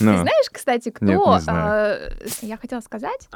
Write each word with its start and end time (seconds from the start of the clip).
Ну. 0.00 0.12
Ты 0.12 0.18
знаешь, 0.18 0.50
кстати, 0.52 0.90
кто... 0.90 1.04
Нет, 1.04 1.20
не 1.26 1.40
знаю. 1.40 2.12
э, 2.20 2.26
я 2.42 2.56
хотела 2.56 2.80
сказать, 2.80 3.28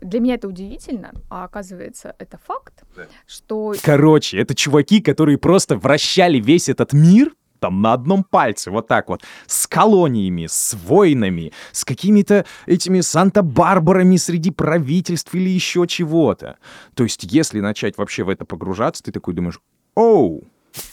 для 0.00 0.20
меня 0.20 0.34
это 0.34 0.48
удивительно, 0.48 1.12
а 1.30 1.44
оказывается, 1.44 2.14
это 2.18 2.38
факт, 2.38 2.84
что... 3.26 3.74
Короче, 3.82 4.38
это 4.38 4.54
чуваки, 4.54 5.00
которые 5.00 5.38
просто 5.38 5.76
вращали 5.76 6.38
весь 6.38 6.68
этот 6.68 6.92
мир 6.92 7.32
там 7.58 7.80
на 7.80 7.94
одном 7.94 8.22
пальце, 8.22 8.70
вот 8.70 8.86
так 8.86 9.08
вот, 9.08 9.22
с 9.46 9.66
колониями, 9.66 10.46
с 10.46 10.76
войнами, 10.84 11.52
с 11.72 11.84
какими-то 11.84 12.44
этими 12.66 13.00
Санта-Барбарами 13.00 14.16
среди 14.16 14.50
правительств 14.50 15.34
или 15.34 15.48
еще 15.48 15.86
чего-то. 15.86 16.58
То 16.94 17.04
есть, 17.04 17.24
если 17.24 17.60
начать 17.60 17.96
вообще 17.96 18.24
в 18.24 18.28
это 18.28 18.44
погружаться, 18.44 19.02
ты 19.02 19.10
такой 19.10 19.32
думаешь, 19.32 19.60
оу, 19.94 20.44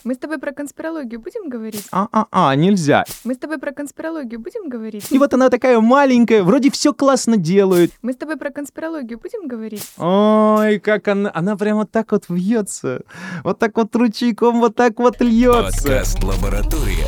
Мы 0.04 0.16
с 0.16 0.18
тобой 0.18 0.38
про 0.38 0.52
конспирологию 0.52 1.20
будем 1.20 1.50
говорить? 1.50 1.88
а-а-а, 1.92 2.56
нельзя. 2.56 3.06
Мы 3.24 3.34
с 3.34 3.38
тобой 3.38 3.58
про 3.58 3.72
конспирологию 3.72 4.40
будем 4.40 4.70
говорить? 4.70 5.12
И 5.12 5.18
вот 5.18 5.34
она 5.34 5.50
такая 5.50 5.80
маленькая, 5.80 6.44
вроде 6.44 6.72
все 6.72 6.94
классно 6.94 7.38
делает. 7.38 7.92
Мы 8.02 8.14
с 8.14 8.16
тобой 8.16 8.38
про 8.38 8.52
конспирологию 8.52 9.20
будем 9.20 9.48
говорить? 9.48 9.86
Ой, 9.98 10.80
как 10.80 11.08
она, 11.08 11.32
она 11.34 11.56
прямо 11.56 11.86
так 11.86 12.12
вот 12.12 12.26
вьется, 12.30 13.02
вот 13.44 13.60
так 13.60 13.78
вот 13.78 13.96
ручейком, 13.96 14.60
вот 14.60 14.76
так 14.76 15.00
вот 15.00 15.22
льется. 15.22 15.84
Подкаст 15.84 16.24
«Лаборатория». 16.24 17.08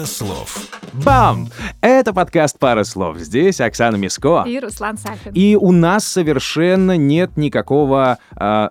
Пара 0.00 0.06
слов. 0.06 0.68
Бам! 1.04 1.48
Это 1.82 2.14
подкаст 2.14 2.58
«Пара 2.58 2.84
слов». 2.84 3.18
Здесь 3.18 3.60
Оксана 3.60 3.96
Миско. 3.96 4.44
И 4.46 4.58
Руслан 4.58 4.96
Сафин. 4.96 5.30
И 5.34 5.56
у 5.56 5.72
нас 5.72 6.06
совершенно 6.06 6.96
нет 6.96 7.36
никакого 7.36 8.16
а, 8.34 8.70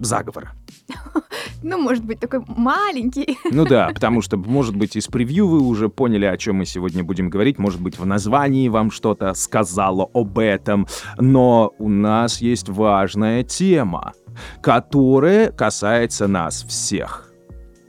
заговора. 0.00 0.52
Ну, 1.62 1.78
может 1.78 2.04
быть, 2.04 2.20
такой 2.20 2.42
маленький. 2.46 3.36
Ну 3.50 3.66
да, 3.66 3.90
потому 3.92 4.22
что, 4.22 4.38
может 4.38 4.76
быть, 4.76 4.96
из 4.96 5.08
превью 5.08 5.46
вы 5.48 5.60
уже 5.60 5.90
поняли, 5.90 6.24
о 6.24 6.36
чем 6.38 6.56
мы 6.56 6.64
сегодня 6.64 7.04
будем 7.04 7.28
говорить. 7.28 7.58
Может 7.58 7.82
быть, 7.82 7.98
в 7.98 8.06
названии 8.06 8.68
вам 8.68 8.90
что-то 8.90 9.34
сказало 9.34 10.08
об 10.14 10.38
этом. 10.38 10.86
Но 11.18 11.74
у 11.78 11.90
нас 11.90 12.40
есть 12.40 12.70
важная 12.70 13.42
тема, 13.42 14.14
которая 14.62 15.50
касается 15.50 16.26
нас 16.28 16.62
всех. 16.62 17.30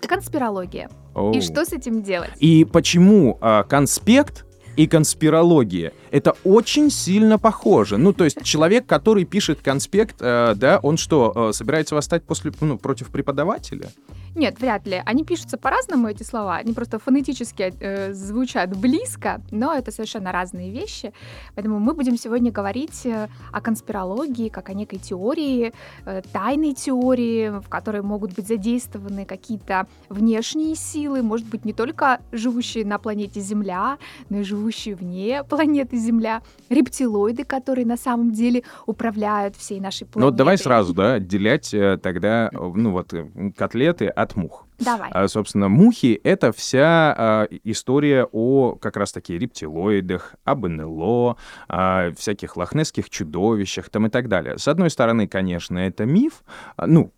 Конспирология. 0.05 0.89
Оу. 1.17 1.33
И 1.33 1.41
что 1.41 1.65
с 1.65 1.73
этим 1.73 2.03
делать? 2.03 2.29
И 2.39 2.63
почему 2.63 3.39
а, 3.41 3.63
конспект 3.63 4.45
и 4.77 4.87
конспирология 4.87 5.91
это 6.11 6.35
очень 6.43 6.89
сильно 6.89 7.37
похоже. 7.37 7.97
Ну, 7.97 8.13
то 8.13 8.23
есть 8.23 8.43
человек, 8.43 8.85
который 8.85 9.25
пишет 9.25 9.59
конспект, 9.61 10.17
э, 10.21 10.53
да, 10.55 10.79
он 10.83 10.97
что, 10.97 11.49
э, 11.49 11.53
собирается 11.53 11.95
восстать 11.95 12.23
после, 12.23 12.51
ну, 12.61 12.77
против 12.77 13.09
преподавателя? 13.09 13.89
Нет, 14.35 14.59
вряд 14.59 14.85
ли. 14.85 15.01
Они 15.03 15.23
пишутся 15.23 15.57
по-разному, 15.57 16.07
эти 16.07 16.21
слова. 16.21 16.57
Они 16.57 16.73
просто 16.73 16.99
фонетически 16.99 17.73
э, 17.79 18.13
звучат 18.13 18.77
близко, 18.77 19.41
но 19.49 19.73
это 19.73 19.91
совершенно 19.91 20.31
разные 20.31 20.71
вещи. 20.71 21.11
Поэтому 21.55 21.79
мы 21.79 21.93
будем 21.93 22.17
сегодня 22.17 22.51
говорить 22.51 23.05
э, 23.05 23.29
о 23.51 23.61
конспирологии, 23.61 24.49
как 24.49 24.69
о 24.69 24.73
некой 24.73 24.99
теории, 24.99 25.73
э, 26.05 26.21
тайной 26.31 26.73
теории, 26.73 27.49
в 27.49 27.67
которой 27.67 28.03
могут 28.03 28.35
быть 28.35 28.47
задействованы 28.47 29.25
какие-то 29.25 29.87
внешние 30.09 30.75
силы, 30.75 31.23
может 31.23 31.47
быть, 31.47 31.65
не 31.65 31.73
только 31.73 32.19
живущие 32.31 32.85
на 32.85 32.99
планете 32.99 33.41
Земля, 33.41 33.97
но 34.29 34.37
и 34.37 34.43
живущие 34.43 34.66
вне 34.95 35.43
планеты 35.43 35.97
Земля, 35.97 36.41
рептилоиды, 36.69 37.43
которые 37.43 37.85
на 37.85 37.97
самом 37.97 38.31
деле 38.31 38.63
управляют 38.85 39.55
всей 39.55 39.79
нашей 39.79 40.05
планетой. 40.05 40.19
Ну, 40.21 40.25
вот 40.27 40.35
давай 40.35 40.57
сразу, 40.57 40.93
да, 40.93 41.13
отделять 41.13 41.73
э, 41.73 41.97
тогда, 42.01 42.49
э, 42.51 42.57
ну, 42.57 42.91
вот, 42.91 43.13
э, 43.13 43.27
котлеты 43.55 44.07
от 44.07 44.35
мух. 44.35 44.67
Давай. 44.79 45.09
А, 45.11 45.27
собственно, 45.27 45.69
мухи— 45.69 46.19
это 46.23 46.51
вся 46.51 47.15
а, 47.17 47.47
история 47.63 48.27
о 48.31 48.75
как 48.75 48.95
раз-таки 48.95 49.37
рептилоидах, 49.37 50.35
об 50.43 50.67
НЛО, 50.67 51.37
а, 51.67 52.11
всяких 52.15 52.55
лохнесских 52.57 53.09
чудовищах 53.09 53.89
там 53.89 54.05
и 54.05 54.09
так 54.09 54.27
далее. 54.27 54.57
С 54.57 54.67
одной 54.67 54.89
стороны, 54.89 55.27
конечно, 55.27 55.79
это 55.79 56.05
миф, 56.05 56.43
а, 56.75 56.85
ну, 56.85 57.11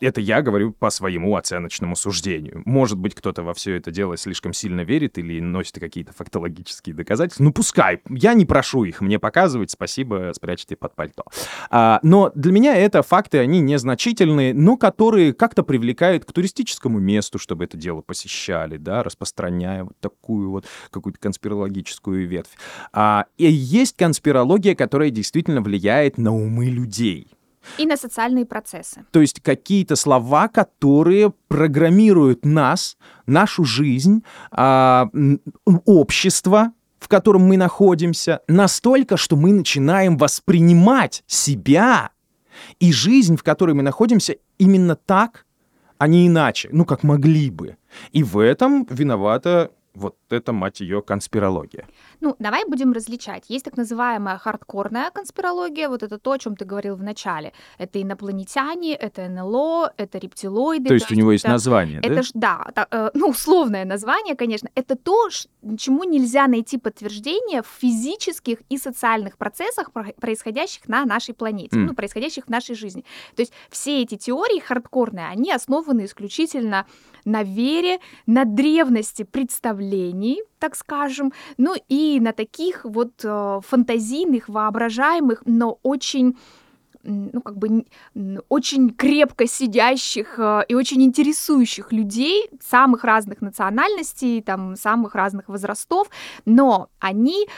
это 0.00 0.20
я 0.20 0.42
говорю 0.42 0.72
по 0.72 0.90
своему 0.90 1.36
оценочному 1.36 1.96
суждению. 1.96 2.62
Может 2.64 2.98
быть, 2.98 3.14
кто-то 3.14 3.42
во 3.42 3.54
все 3.54 3.76
это 3.76 3.90
дело 3.90 4.16
слишком 4.16 4.52
сильно 4.52 4.82
верит 4.82 5.18
или 5.18 5.40
носит 5.40 5.78
какие-то 5.78 6.12
фактологические 6.12 6.94
доказательства. 6.94 7.44
Ну, 7.44 7.52
пускай. 7.52 8.00
Я 8.08 8.34
не 8.34 8.46
прошу 8.46 8.84
их 8.84 9.00
мне 9.00 9.18
показывать. 9.18 9.70
Спасибо, 9.70 10.32
спрячьте 10.34 10.76
под 10.76 10.94
пальто. 10.94 11.24
А, 11.70 12.00
но 12.02 12.30
для 12.34 12.52
меня 12.52 12.76
это 12.76 13.02
факты, 13.02 13.38
они 13.38 13.60
незначительные, 13.60 14.54
но 14.54 14.76
которые 14.76 15.32
как-то 15.32 15.62
привлекают 15.62 16.24
к 16.24 16.32
туристическому 16.32 16.98
месту, 16.98 17.38
чтобы 17.38 17.64
это 17.64 17.76
дело 17.76 18.00
посещали, 18.00 18.76
да, 18.76 19.02
распространяя 19.02 19.84
вот 19.84 19.96
такую 20.00 20.50
вот 20.50 20.66
какую-то 20.90 21.18
конспирологическую 21.18 22.26
ветвь. 22.28 22.52
А, 22.92 23.26
и 23.36 23.46
есть 23.46 23.96
конспирология, 23.96 24.74
которая 24.74 25.10
действительно 25.10 25.60
влияет 25.60 26.18
на 26.18 26.34
умы 26.34 26.66
людей. 26.66 27.28
И 27.78 27.86
на 27.86 27.96
социальные 27.96 28.46
процессы. 28.46 29.04
То 29.10 29.20
есть 29.20 29.40
какие-то 29.40 29.96
слова, 29.96 30.48
которые 30.48 31.32
программируют 31.48 32.44
нас, 32.44 32.96
нашу 33.26 33.64
жизнь, 33.64 34.22
а, 34.50 35.08
общество, 35.84 36.72
в 36.98 37.08
котором 37.08 37.42
мы 37.42 37.56
находимся, 37.56 38.40
настолько, 38.48 39.16
что 39.16 39.36
мы 39.36 39.52
начинаем 39.52 40.16
воспринимать 40.16 41.24
себя 41.26 42.10
и 42.78 42.92
жизнь, 42.92 43.36
в 43.36 43.42
которой 43.42 43.74
мы 43.74 43.82
находимся, 43.82 44.36
именно 44.58 44.94
так, 44.94 45.46
а 45.98 46.06
не 46.06 46.26
иначе, 46.26 46.68
ну, 46.72 46.84
как 46.84 47.02
могли 47.02 47.50
бы. 47.50 47.76
И 48.12 48.22
в 48.22 48.38
этом 48.38 48.86
виновата 48.90 49.70
вот 49.94 50.16
эта, 50.30 50.52
мать 50.52 50.80
ее, 50.80 51.02
конспирология. 51.02 51.86
Ну, 52.20 52.34
давай 52.38 52.64
будем 52.66 52.92
различать. 52.92 53.44
Есть 53.48 53.64
так 53.64 53.76
называемая 53.76 54.38
хардкорная 54.38 55.10
конспирология, 55.10 55.88
вот 55.88 56.02
это 56.02 56.18
то, 56.18 56.32
о 56.32 56.38
чем 56.38 56.56
ты 56.56 56.64
говорил 56.64 56.96
в 56.96 57.02
начале. 57.02 57.52
Это 57.78 58.00
инопланетяне, 58.00 58.94
это 58.94 59.28
НЛО, 59.28 59.92
это 59.96 60.18
рептилоиды. 60.18 60.88
То 60.88 60.94
есть 60.94 61.10
у 61.12 61.14
него 61.14 61.32
есть 61.32 61.44
это- 61.44 61.52
название, 61.52 61.98
Это 62.00 62.14
да? 62.14 62.22
ж, 62.22 62.30
да, 62.34 62.66
та- 62.74 62.88
э, 62.90 63.10
ну, 63.14 63.28
условное 63.28 63.84
название, 63.84 64.34
конечно. 64.34 64.68
Это 64.74 64.96
то, 64.96 65.28
чему 65.76 66.04
нельзя 66.04 66.46
найти 66.46 66.78
подтверждение 66.78 67.62
в 67.62 67.66
физических 67.66 68.58
и 68.70 68.78
социальных 68.78 69.36
процессах, 69.36 69.92
про- 69.92 70.12
происходящих 70.20 70.88
на 70.88 71.04
нашей 71.04 71.34
планете, 71.34 71.76
М. 71.76 71.86
ну, 71.86 71.94
происходящих 71.94 72.46
в 72.46 72.50
нашей 72.50 72.74
жизни. 72.74 73.04
То 73.36 73.42
есть 73.42 73.52
все 73.70 74.02
эти 74.02 74.16
теории 74.16 74.58
хардкорные, 74.60 75.26
они 75.28 75.52
основаны 75.52 76.04
исключительно 76.06 76.86
на 77.24 77.42
вере, 77.42 77.98
на 78.26 78.44
древности 78.44 79.22
представлений, 79.22 80.42
так 80.58 80.76
скажем, 80.76 81.32
ну 81.56 81.74
и 81.88 82.18
на 82.20 82.32
таких 82.32 82.84
вот 82.84 83.12
э, 83.24 83.60
фантазийных, 83.66 84.48
воображаемых, 84.48 85.42
но 85.46 85.78
очень 85.82 86.36
ну, 87.04 87.40
как 87.40 87.58
бы 87.58 87.84
очень 88.48 88.90
крепко 88.90 89.46
сидящих 89.46 90.38
э, 90.38 90.62
и 90.68 90.74
очень 90.74 91.02
интересующих 91.02 91.92
людей 91.92 92.48
самых 92.60 93.04
разных 93.04 93.40
национальностей, 93.40 94.40
там, 94.40 94.76
самых 94.76 95.14
разных 95.14 95.48
возрастов, 95.48 96.08
но 96.44 96.88
они 97.00 97.48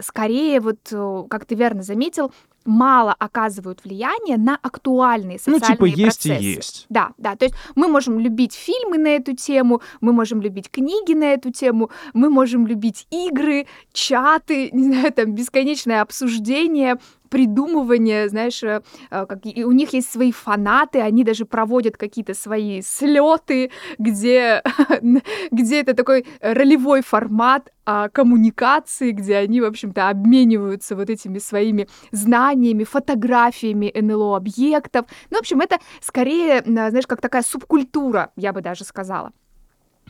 скорее, 0.00 0.60
вот, 0.60 0.78
э, 0.90 1.24
как 1.28 1.44
ты 1.44 1.54
верно 1.54 1.82
заметил, 1.82 2.32
мало 2.66 3.14
оказывают 3.18 3.84
влияние 3.84 4.36
на 4.36 4.56
актуальные 4.60 5.38
Ну, 5.46 5.54
социальные 5.58 5.76
типа, 5.76 5.84
есть 5.86 6.26
и 6.26 6.28
процессы. 6.30 6.44
есть. 6.44 6.86
Да, 6.88 7.10
да, 7.18 7.36
то 7.36 7.44
есть 7.44 7.54
мы 7.74 7.88
можем 7.88 8.18
любить 8.18 8.54
фильмы 8.54 8.98
на 8.98 9.08
эту 9.08 9.34
тему, 9.34 9.80
мы 10.00 10.12
можем 10.12 10.40
любить 10.40 10.70
книги 10.70 11.14
на 11.14 11.32
эту 11.32 11.52
тему, 11.52 11.90
мы 12.12 12.30
можем 12.30 12.66
любить 12.66 13.06
игры, 13.10 13.66
чаты, 13.92 14.70
не 14.72 14.84
знаю, 14.84 15.12
там 15.12 15.34
бесконечное 15.34 16.02
обсуждение, 16.02 16.98
придумывание, 17.28 18.28
знаешь, 18.28 18.62
э, 18.62 18.82
э, 19.10 19.26
как 19.26 19.40
и 19.44 19.64
у 19.64 19.72
них 19.72 19.92
есть 19.92 20.10
свои 20.10 20.32
фанаты, 20.32 21.00
они 21.00 21.24
даже 21.24 21.44
проводят 21.44 21.96
какие-то 21.96 22.34
свои 22.34 22.82
слеты, 22.82 23.70
где, 23.98 24.62
где 25.50 25.80
это 25.80 25.94
такой 25.94 26.26
ролевой 26.40 27.02
формат 27.02 27.72
а, 27.88 28.08
коммуникации, 28.08 29.12
где 29.12 29.36
они, 29.36 29.60
в 29.60 29.64
общем-то, 29.64 30.08
обмениваются 30.08 30.96
вот 30.96 31.08
этими 31.08 31.38
своими 31.38 31.88
знаниями, 32.10 32.84
фотографиями 32.84 33.92
НЛО-объектов. 33.94 35.06
Ну, 35.30 35.36
в 35.36 35.40
общем, 35.40 35.60
это 35.60 35.78
скорее, 36.00 36.62
на- 36.66 36.90
знаешь, 36.90 37.06
как 37.06 37.20
такая 37.20 37.42
субкультура, 37.42 38.32
я 38.36 38.52
бы 38.52 38.60
даже 38.60 38.84
сказала. 38.84 39.32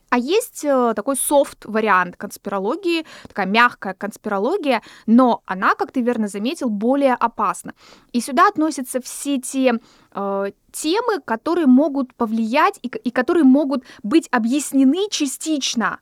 А 0.09 0.19
есть 0.19 0.65
э, 0.65 0.93
такой 0.95 1.17
софт-вариант 1.17 2.17
конспирологии, 2.17 3.05
такая 3.29 3.47
мягкая 3.47 3.95
конспирология, 3.95 4.83
но 5.07 5.43
она, 5.47 5.75
как 5.75 5.91
ты 5.91 6.01
верно 6.01 6.29
заметил, 6.29 6.71
более 6.71 7.15
опасна. 7.15 7.75
И 8.13 8.21
сюда 8.21 8.49
относятся 8.49 9.01
все 9.01 9.41
те 9.41 9.75
э, 10.15 10.51
темы, 10.73 11.21
которые 11.25 11.67
могут 11.67 12.15
повлиять 12.15 12.79
и, 12.83 12.89
и 12.89 13.11
которые 13.11 13.45
могут 13.45 13.85
быть 14.03 14.29
объяснены 14.31 15.09
частично 15.11 15.99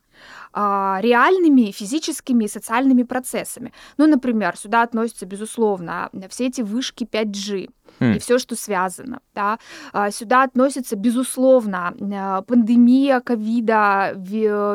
а, 0.53 0.99
реальными 1.01 1.71
физическими 1.71 2.45
и 2.45 2.47
социальными 2.47 3.03
процессами. 3.03 3.73
Ну, 3.97 4.07
например, 4.07 4.55
сюда 4.57 4.83
относятся, 4.83 5.25
безусловно, 5.25 6.09
все 6.29 6.47
эти 6.47 6.61
вышки 6.61 7.03
5G, 7.03 7.69
И 7.99 8.19
все, 8.19 8.37
что 8.39 8.55
связано. 8.55 9.19
Да. 9.33 9.59
А, 9.93 10.11
Сюда 10.11 10.43
относится, 10.43 10.95
безусловно, 10.95 11.93
а, 11.99 12.41
пандемия 12.41 13.19
ковида, 13.19 14.17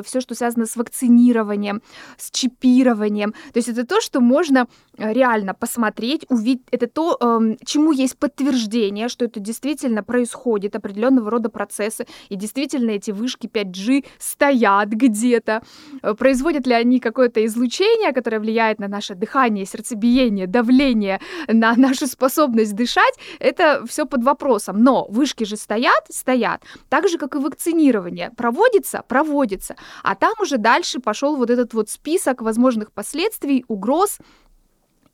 все, 0.04 0.20
что 0.20 0.34
связано 0.34 0.66
с 0.66 0.76
вакцинированием, 0.76 1.82
с 2.16 2.30
чипированием. 2.30 3.32
То 3.52 3.58
есть 3.58 3.68
это 3.68 3.86
то, 3.86 4.00
что 4.00 4.20
можно 4.20 4.66
э, 4.96 5.12
реально 5.12 5.54
посмотреть, 5.54 6.26
увидеть. 6.28 6.62
Это 6.70 6.86
то, 6.86 7.16
эм, 7.20 7.56
чему 7.64 7.92
есть 7.92 8.18
подтверждение, 8.18 9.08
что 9.08 9.24
это 9.24 9.40
действительно 9.40 10.02
происходит, 10.02 10.76
определенного 10.76 11.30
рода 11.30 11.48
процессы, 11.48 12.06
и 12.28 12.36
действительно 12.36 12.90
эти 12.90 13.10
вышки 13.10 13.46
5G 13.46 14.04
стоят 14.18 14.88
где-то. 14.88 15.62
Э, 16.02 16.14
Производят 16.14 16.66
ли 16.66 16.74
они 16.74 17.00
какое-то 17.00 17.44
излучение, 17.46 18.12
которое 18.12 18.40
влияет 18.40 18.78
на 18.78 18.88
наше 18.88 19.14
дыхание, 19.14 19.66
сердцебиение, 19.66 20.46
давление, 20.46 21.20
на 21.48 21.74
нашу 21.76 22.06
способность 22.06 22.74
дышать, 22.74 23.09
это 23.38 23.84
все 23.86 24.06
под 24.06 24.24
вопросом. 24.24 24.82
Но 24.82 25.06
вышки 25.08 25.44
же 25.44 25.56
стоят, 25.56 26.04
стоят. 26.10 26.62
Так 26.88 27.08
же, 27.08 27.18
как 27.18 27.34
и 27.34 27.38
вакцинирование. 27.38 28.30
Проводится, 28.36 29.02
проводится. 29.06 29.76
А 30.02 30.14
там 30.14 30.34
уже 30.40 30.58
дальше 30.58 31.00
пошел 31.00 31.36
вот 31.36 31.50
этот 31.50 31.74
вот 31.74 31.90
список 31.90 32.42
возможных 32.42 32.92
последствий, 32.92 33.64
угроз, 33.68 34.18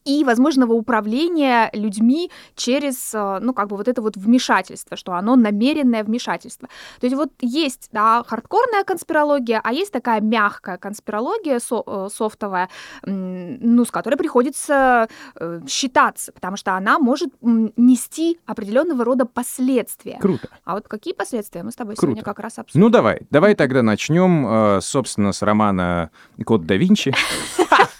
и 0.06 0.24
возможного 0.24 0.72
управления 0.72 1.68
людьми 1.72 2.30
через, 2.54 3.12
э, 3.12 3.38
ну, 3.40 3.52
как 3.52 3.68
бы 3.68 3.76
вот 3.76 3.88
это 3.88 4.00
вот 4.00 4.16
вмешательство, 4.16 4.96
что 4.96 5.12
оно 5.14 5.36
намеренное 5.36 6.04
вмешательство. 6.04 6.68
То 7.00 7.06
есть 7.06 7.16
вот 7.16 7.30
есть, 7.40 7.88
да, 7.92 8.22
хардкорная 8.26 8.84
конспирология, 8.84 9.60
а 9.62 9.72
есть 9.72 9.92
такая 9.92 10.20
мягкая 10.20 10.78
конспирология 10.78 11.58
со- 11.58 11.82
э, 11.86 12.08
софтовая, 12.12 12.68
ну, 13.04 13.84
с 13.84 13.90
которой 13.90 14.16
приходится 14.16 15.08
э, 15.34 15.60
считаться, 15.68 16.32
потому 16.32 16.56
что 16.56 16.74
она 16.76 16.98
может 16.98 17.30
нести 17.42 18.38
определенного 18.46 19.04
рода 19.04 19.26
последствия. 19.26 20.18
Круто. 20.20 20.48
А 20.64 20.74
вот 20.74 20.86
какие 20.88 21.14
последствия 21.14 21.62
мы 21.64 21.72
с 21.72 21.74
тобой 21.74 21.96
Круто. 21.96 22.06
сегодня 22.06 22.22
как 22.22 22.38
раз 22.38 22.58
обсудим. 22.58 22.80
Ну 22.80 22.90
давай, 22.90 23.22
давай 23.30 23.54
тогда 23.56 23.82
начнем, 23.82 24.80
собственно, 24.80 25.32
с 25.32 25.42
романа 25.42 26.10
«Код 26.44 26.64
да 26.64 26.76
Винчи». 26.76 27.12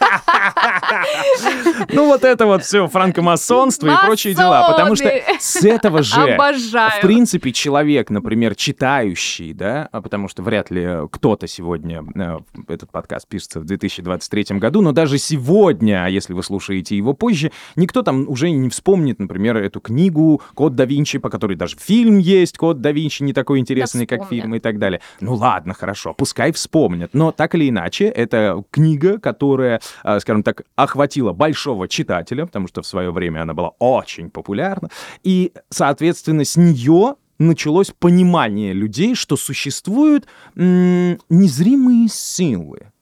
Ну 1.88 2.06
вот 2.06 2.25
это 2.25 2.46
вот 2.46 2.64
все 2.64 2.87
франкомасонство 2.88 3.87
и 3.88 4.06
прочие 4.06 4.34
дела, 4.34 4.69
потому 4.70 4.96
что 4.96 5.10
с 5.38 5.64
этого 5.64 6.02
же, 6.02 6.37
в 6.37 7.00
принципе, 7.02 7.52
человек, 7.52 8.10
например, 8.10 8.54
читающий, 8.54 9.52
да, 9.52 9.88
а 9.93 10.00
потому 10.00 10.28
что 10.28 10.43
вряд 10.43 10.70
ли 10.70 10.87
кто-то 11.10 11.46
сегодня, 11.46 12.04
э, 12.14 12.38
этот 12.69 12.90
подкаст 12.90 13.28
пишется 13.28 13.60
в 13.60 13.64
2023 13.64 14.58
году, 14.58 14.81
но 14.81 14.93
даже 14.93 15.19
сегодня, 15.19 16.04
а 16.04 16.08
если 16.08 16.32
вы 16.32 16.43
слушаете 16.43 16.96
его 16.96 17.12
позже, 17.12 17.52
никто 17.76 18.02
там 18.02 18.28
уже 18.28 18.50
не 18.50 18.70
вспомнит, 18.70 19.19
например, 19.19 19.56
эту 19.56 19.81
книгу 19.81 20.42
«Код 20.54 20.75
да 20.75 20.84
Винчи», 20.84 21.19
по 21.19 21.31
которой 21.31 21.56
даже 21.56 21.76
фильм 21.76 22.19
есть 22.19 22.56
«Код 22.56 22.81
да 22.81 22.92
Винчи», 22.92 23.22
не 23.22 23.32
такой 23.32 23.58
интересный, 23.58 24.06
как 24.06 24.28
фильм 24.28 24.54
и 24.54 24.58
так 24.58 24.78
далее. 24.78 25.00
Ну 25.20 25.34
ладно, 25.34 25.75
хорошо, 25.75 26.14
пускай 26.14 26.52
вспомнят. 26.52 27.10
Но 27.12 27.32
так 27.32 27.54
или 27.54 27.69
иначе, 27.69 28.06
это 28.06 28.62
книга, 28.70 29.19
которая, 29.19 29.81
э, 30.04 30.20
скажем 30.20 30.42
так, 30.42 30.62
охватила 30.87 31.33
большого 31.33 31.88
читателя, 31.88 32.47
потому 32.47 32.69
что 32.69 32.81
в 32.83 32.87
свое 32.87 33.11
время 33.11 33.43
она 33.43 33.55
была 33.55 33.71
очень 33.79 34.31
популярна. 34.31 34.88
И, 35.23 35.53
соответственно, 35.69 36.44
с 36.44 36.56
нее 36.56 37.17
началось 37.38 37.93
понимание 37.99 38.73
людей, 38.73 39.15
что 39.15 39.37
существуют 39.37 40.27
незримые 40.55 42.09
силы. 42.09 42.93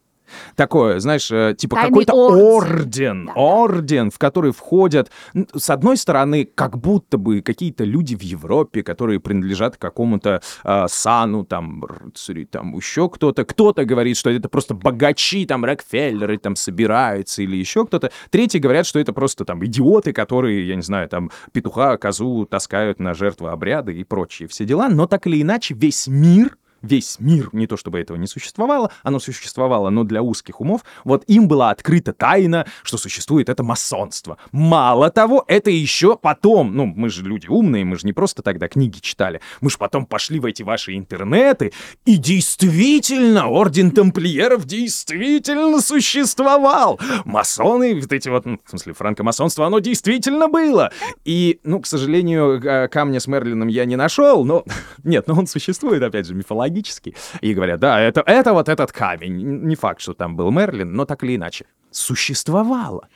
Такое, 0.57 1.01
знаешь, 1.01 1.31
э, 1.31 1.55
типа 1.57 1.77
какой-то 1.77 2.15
орден. 2.15 2.43
орден, 2.45 3.27
Да-да. 3.27 3.41
орден, 3.41 4.11
в 4.11 4.19
который 4.19 4.53
входят, 4.53 5.11
с 5.55 5.71
одной 5.71 5.97
стороны, 5.97 6.45
как 6.45 6.79
будто 6.79 7.19
бы 7.19 7.41
какие-то 7.41 7.85
люди 7.85 8.15
в 8.15 8.23
Европе, 8.23 8.83
которые 8.83 9.21
принадлежат 9.21 9.77
какому-то 9.77 10.43
а, 10.63 10.89
сану, 10.89 11.45
там, 11.45 11.85
рыцари, 11.85 12.45
там, 12.45 12.77
еще 12.77 13.09
кто-то. 13.09 13.45
Кто-то 13.45 13.85
говорит, 13.85 14.17
что 14.17 14.31
это 14.31 14.49
просто 14.49 14.75
богачи, 14.75 15.47
там, 15.47 15.65
Рокфеллеры 15.65 16.39
там 16.39 16.57
собираются 16.57 17.43
или 17.43 17.57
еще 17.57 17.87
кто-то. 17.87 18.11
Третьи 18.31 18.59
говорят, 18.59 18.87
что 18.87 18.99
это 18.99 19.13
просто 19.13 19.45
там 19.45 19.65
идиоты, 19.65 20.13
которые, 20.13 20.67
я 20.67 20.77
не 20.77 20.83
знаю, 20.83 21.09
там, 21.09 21.31
петуха, 21.53 21.97
козу 21.97 22.47
таскают 22.47 23.01
на 23.01 23.15
жертву 23.15 23.49
обряда 23.49 23.93
и 23.93 24.05
прочие 24.05 24.49
все 24.49 24.65
дела. 24.65 24.89
Но 24.89 25.07
так 25.07 25.27
или 25.27 25.41
иначе 25.43 25.75
весь 25.75 26.07
мир 26.07 26.57
весь 26.85 27.17
мир, 27.19 27.49
не 27.53 27.67
то 27.67 27.77
чтобы 27.77 27.99
этого 27.99 28.17
не 28.17 28.27
существовало, 28.27 28.91
оно 29.03 29.19
существовало, 29.19 29.91
но 29.91 30.05
для 30.05 30.23
узких 30.23 30.61
умов, 30.61 30.83
вот 31.05 31.25
им 31.27 31.49
была 31.49 31.71
открыта 31.71 32.13
тайна, 32.13 32.67
что 32.83 32.99
существует 32.99 33.49
это 33.49 33.63
масонство. 33.63 34.37
Мало 34.53 35.11
того, 35.11 35.45
это 35.49 35.71
еще 35.71 36.17
потом, 36.17 36.77
ну, 36.77 36.87
мы 36.87 37.09
же 37.09 37.23
люди 37.25 37.47
умные, 37.49 37.85
мы 37.85 37.97
же 37.97 38.07
не 38.07 38.13
просто 38.13 38.43
тогда 38.43 38.69
книги 38.69 38.99
читали, 39.01 39.41
мы 39.61 39.71
же 39.71 39.79
потом 39.79 40.07
пошли 40.07 40.39
в 40.39 40.45
эти 40.45 40.63
ваши 40.63 40.97
интернеты, 40.97 41.73
и 42.05 42.17
действительно, 42.17 43.49
орден 43.49 43.91
тамплиеров 43.91 44.65
действительно 44.65 45.81
существовал. 45.81 47.01
Масоны, 47.25 48.01
вот 48.01 48.13
эти 48.13 48.29
вот, 48.29 48.45
ну, 48.47 48.59
в 48.65 48.71
смысле, 48.71 48.93
франкомасонство, 48.93 49.67
оно 49.67 49.79
действительно 49.79 50.49
было. 50.49 50.93
И, 51.25 51.61
ну, 51.65 51.81
к 51.81 51.87
сожалению, 51.87 52.61
га- 52.61 52.89
камня 52.89 53.21
с 53.21 53.27
Мерлином 53.27 53.69
я 53.69 53.85
не 53.85 53.97
нашел, 53.97 54.45
но 54.45 54.65
нет, 55.05 55.27
но 55.27 55.35
он 55.35 55.47
существует, 55.47 56.03
опять 56.03 56.27
же, 56.27 56.35
мифологически. 56.75 57.15
И 57.41 57.55
говорят, 57.55 57.81
да, 57.81 58.01
это, 58.01 58.23
это 58.27 58.53
вот 58.53 58.69
этот 58.69 58.93
камень. 58.93 59.65
Не 59.65 59.77
факт, 59.77 60.01
что 60.01 60.15
там 60.15 60.37
был 60.37 60.51
Мерлин, 60.51 60.93
но 60.93 61.05
так 61.05 61.23
или 61.25 61.37
иначе. 61.37 61.67
Существовало. 61.91 63.09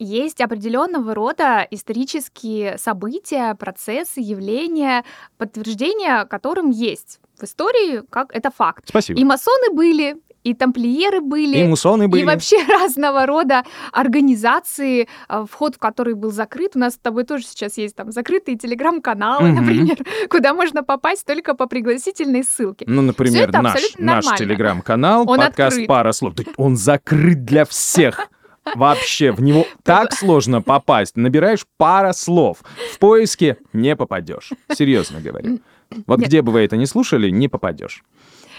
Есть 0.00 0.40
определенного 0.40 1.12
рода 1.14 1.66
исторические 1.70 2.78
события, 2.78 3.54
процессы, 3.56 4.20
явления, 4.20 5.04
подтверждения 5.38 6.24
которым 6.24 6.70
есть 6.70 7.20
в 7.36 7.44
истории, 7.44 8.02
как 8.08 8.32
это 8.32 8.50
факт. 8.50 8.84
Спасибо. 8.88 9.18
И 9.18 9.24
масоны 9.24 9.72
были, 9.72 10.16
и 10.44 10.54
тамплиеры 10.54 11.20
были, 11.20 11.58
И 11.58 11.64
мусоны 11.64 12.08
были. 12.08 12.22
и 12.22 12.24
вообще 12.24 12.56
разного 12.68 13.26
рода 13.26 13.64
организации, 13.92 15.08
э, 15.28 15.44
вход 15.50 15.76
в 15.76 15.78
которые 15.78 16.14
был 16.14 16.30
закрыт. 16.30 16.72
У 16.74 16.78
нас 16.78 16.94
с 16.94 16.98
тобой 16.98 17.24
тоже 17.24 17.44
сейчас 17.44 17.76
есть 17.78 17.94
там 17.96 18.10
закрытые 18.12 18.56
телеграм-каналы, 18.56 19.48
Мгм. 19.48 19.54
например, 19.60 19.96
куда 20.30 20.54
можно 20.54 20.82
попасть 20.82 21.24
только 21.26 21.54
по 21.54 21.66
пригласительной 21.66 22.44
ссылке. 22.44 22.84
Ну, 22.88 23.02
например, 23.02 23.52
наш, 23.52 23.82
наш 23.98 24.24
телеграм-канал, 24.38 25.22
Он 25.28 25.38
подкаст 25.38 25.72
открыт. 25.74 25.88
«Пара 25.88 26.12
слов». 26.12 26.34
Он 26.56 26.76
закрыт 26.76 27.44
для 27.44 27.64
всех. 27.64 28.28
Вообще, 28.74 29.32
в 29.32 29.40
него 29.40 29.66
так 29.82 30.12
сложно 30.12 30.60
попасть. 30.62 31.16
Набираешь 31.16 31.64
пара 31.78 32.12
слов. 32.12 32.58
В 32.94 32.98
поиске 32.98 33.56
не 33.72 33.96
попадешь. 33.96 34.50
Серьезно 34.72 35.20
говорю. 35.20 35.60
Вот 36.06 36.18
Нет. 36.18 36.28
где 36.28 36.42
бы 36.42 36.52
вы 36.52 36.60
это 36.60 36.76
не 36.76 36.84
слушали, 36.84 37.30
не 37.30 37.48
попадешь. 37.48 38.02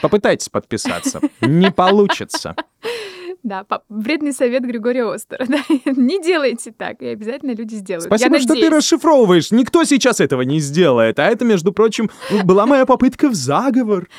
Попытайтесь 0.02 0.50
подписаться. 0.50 1.22
Не 1.42 1.72
получится. 1.72 2.56
Да, 3.42 3.66
вредный 3.88 4.34
совет 4.34 4.64
Григория 4.64 5.06
Остера. 5.06 5.46
да. 5.48 5.64
Не 5.86 6.22
делайте 6.22 6.72
так, 6.72 7.02
и 7.02 7.08
обязательно 7.08 7.52
люди 7.52 7.76
сделают. 7.76 8.12
Я 8.12 8.18
Спасибо, 8.18 8.40
что 8.40 8.54
ты 8.54 8.70
расшифровываешь. 8.70 9.52
Никто 9.52 9.84
сейчас 9.86 10.20
этого 10.20 10.42
не 10.42 10.60
сделает. 10.60 11.20
А 11.20 11.26
это, 11.26 11.46
между 11.46 11.72
прочим, 11.72 12.10
была 12.44 12.66
моя 12.66 12.86
попытка 12.86 13.30
в 13.30 13.36
заговор. 13.36 14.10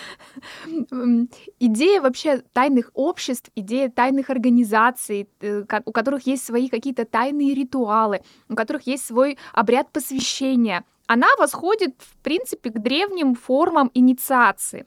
Идея 1.59 2.01
вообще 2.01 2.43
тайных 2.53 2.91
обществ, 2.95 3.51
идея 3.55 3.91
тайных 3.91 4.31
организаций, 4.31 5.29
э, 5.41 5.65
у 5.85 5.93
которых 5.93 6.27
есть 6.27 6.45
свои 6.45 6.69
какие-то 6.69 7.05
тайные 7.05 7.55
ритуалы, 7.55 8.23
у 8.49 8.55
которых 8.55 8.87
есть 8.87 9.05
свой 9.07 9.37
обряд 9.53 9.93
посвящения, 9.93 10.85
она 11.07 11.27
восходит, 11.39 11.95
в 11.99 12.23
принципе, 12.23 12.71
к 12.71 12.81
древним 12.81 13.35
формам 13.35 13.91
инициации. 13.95 14.87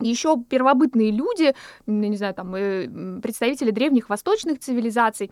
Еще 0.00 0.36
первобытные 0.48 1.10
люди, 1.10 1.54
не 1.86 2.16
знаю, 2.16 2.34
там, 2.34 2.54
э, 2.54 2.88
представители 3.22 3.70
древних 3.70 4.08
восточных 4.08 4.58
цивилизаций, 4.58 5.30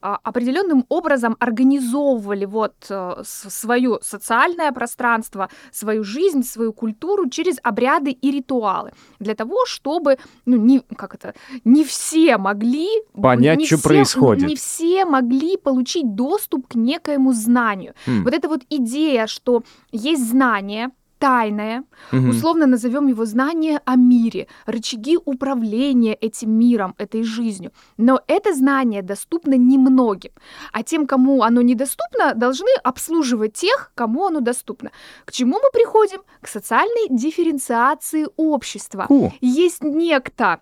а, 0.00 0.18
определенным 0.22 0.84
образом 0.88 1.36
организовывали 1.38 2.44
вот 2.44 2.74
э, 2.90 3.22
свое 3.24 3.98
социальное 4.02 4.72
пространство, 4.72 5.48
свою 5.72 6.04
жизнь, 6.04 6.42
свою 6.42 6.72
культуру 6.72 7.28
через 7.28 7.56
обряды 7.62 8.10
и 8.10 8.30
ритуалы. 8.30 8.92
Для 9.18 9.34
того, 9.34 9.64
чтобы, 9.66 10.18
ну, 10.46 10.56
не, 10.56 10.80
как 10.96 11.14
это, 11.14 11.34
не 11.64 11.84
все 11.84 12.36
могли... 12.38 12.88
Понять, 13.14 13.58
не 13.58 13.66
что 13.66 13.76
все- 13.78 13.88
происходит. 13.88 14.48
Не 14.48 14.56
все 14.56 15.04
могли 15.04 15.56
получить 15.56 16.14
доступ 16.14 16.68
к 16.68 16.74
некоему 16.74 17.32
знанию. 17.32 17.94
М, 18.06 18.24
Вот 18.24 18.34
эта 18.34 18.48
вот 18.48 18.62
идея, 18.70 19.26
что 19.26 19.62
есть 19.92 20.28
знание, 20.28 20.90
тайное, 21.24 21.84
мгм. 22.12 22.28
условно 22.30 22.66
назовем 22.66 23.08
его 23.08 23.24
знание 23.24 23.80
о 23.86 23.96
мире, 23.96 24.46
рычаги 24.66 25.16
управления 25.24 26.14
этим 26.14 26.50
миром, 26.50 26.94
этой 26.98 27.22
жизнью. 27.22 27.70
Но 27.96 28.20
это 28.26 28.54
знание 28.54 29.02
доступно 29.02 29.54
немногим, 29.54 30.32
а 30.72 30.82
тем, 30.82 31.06
кому 31.06 31.42
оно 31.42 31.62
недоступно, 31.62 32.34
должны 32.34 32.68
обслуживать 32.82 33.54
тех, 33.54 33.92
кому 33.94 34.26
оно 34.26 34.40
доступно. 34.40 34.90
К 35.24 35.32
чему 35.32 35.58
мы 35.62 35.70
приходим? 35.72 36.20
К 36.42 36.48
социальной 36.48 37.08
дифференциации 37.08 38.26
общества. 38.36 39.06
Фу. 39.08 39.32
Есть 39.40 39.82
некто, 39.82 40.60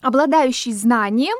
обладающий 0.00 0.72
знанием, 0.72 1.36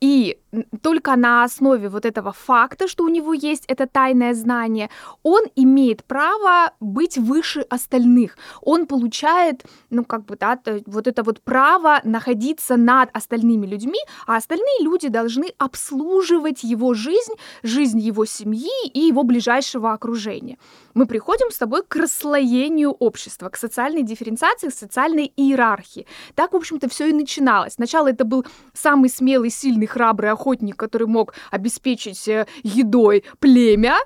и 0.00 0.38
только 0.82 1.16
на 1.16 1.44
основе 1.44 1.88
вот 1.88 2.04
этого 2.04 2.32
факта, 2.32 2.88
что 2.88 3.04
у 3.04 3.08
него 3.08 3.34
есть 3.34 3.64
это 3.68 3.86
тайное 3.86 4.34
знание, 4.34 4.90
он 5.22 5.42
имеет 5.54 6.04
право 6.04 6.72
быть 6.80 7.18
выше 7.18 7.60
остальных. 7.70 8.36
Он 8.62 8.86
получает, 8.86 9.64
ну, 9.90 10.04
как 10.04 10.24
бы, 10.24 10.36
да, 10.36 10.58
вот 10.86 11.06
это 11.06 11.22
вот 11.22 11.40
право 11.40 12.00
находиться 12.04 12.76
над 12.76 13.10
остальными 13.12 13.66
людьми, 13.66 13.98
а 14.26 14.36
остальные 14.36 14.80
люди 14.80 15.08
должны 15.08 15.52
обслуживать 15.58 16.64
его 16.64 16.94
жизнь, 16.94 17.34
жизнь 17.62 17.98
его 17.98 18.24
семьи 18.24 18.88
и 18.92 19.00
его 19.00 19.22
ближайшего 19.22 19.92
окружения. 19.92 20.58
Мы 20.94 21.06
приходим 21.06 21.50
с 21.50 21.58
тобой 21.58 21.82
к 21.86 21.96
расслоению 21.96 22.90
общества, 22.90 23.48
к 23.48 23.56
социальной 23.56 24.02
дифференциации, 24.02 24.68
к 24.68 24.74
социальной 24.74 25.32
иерархии. 25.36 26.06
Так, 26.34 26.52
в 26.52 26.56
общем-то, 26.56 26.88
все 26.88 27.08
и 27.08 27.12
начиналось. 27.12 27.74
Сначала 27.74 28.08
это 28.08 28.24
был 28.24 28.46
самый 28.72 29.10
смелый, 29.10 29.50
сильный, 29.50 29.86
храбрый 29.86 30.30
охотник, 30.30 30.45
который 30.76 31.06
мог 31.06 31.34
обеспечить 31.50 32.28
э, 32.28 32.46
едой 32.62 33.24
племя, 33.38 33.96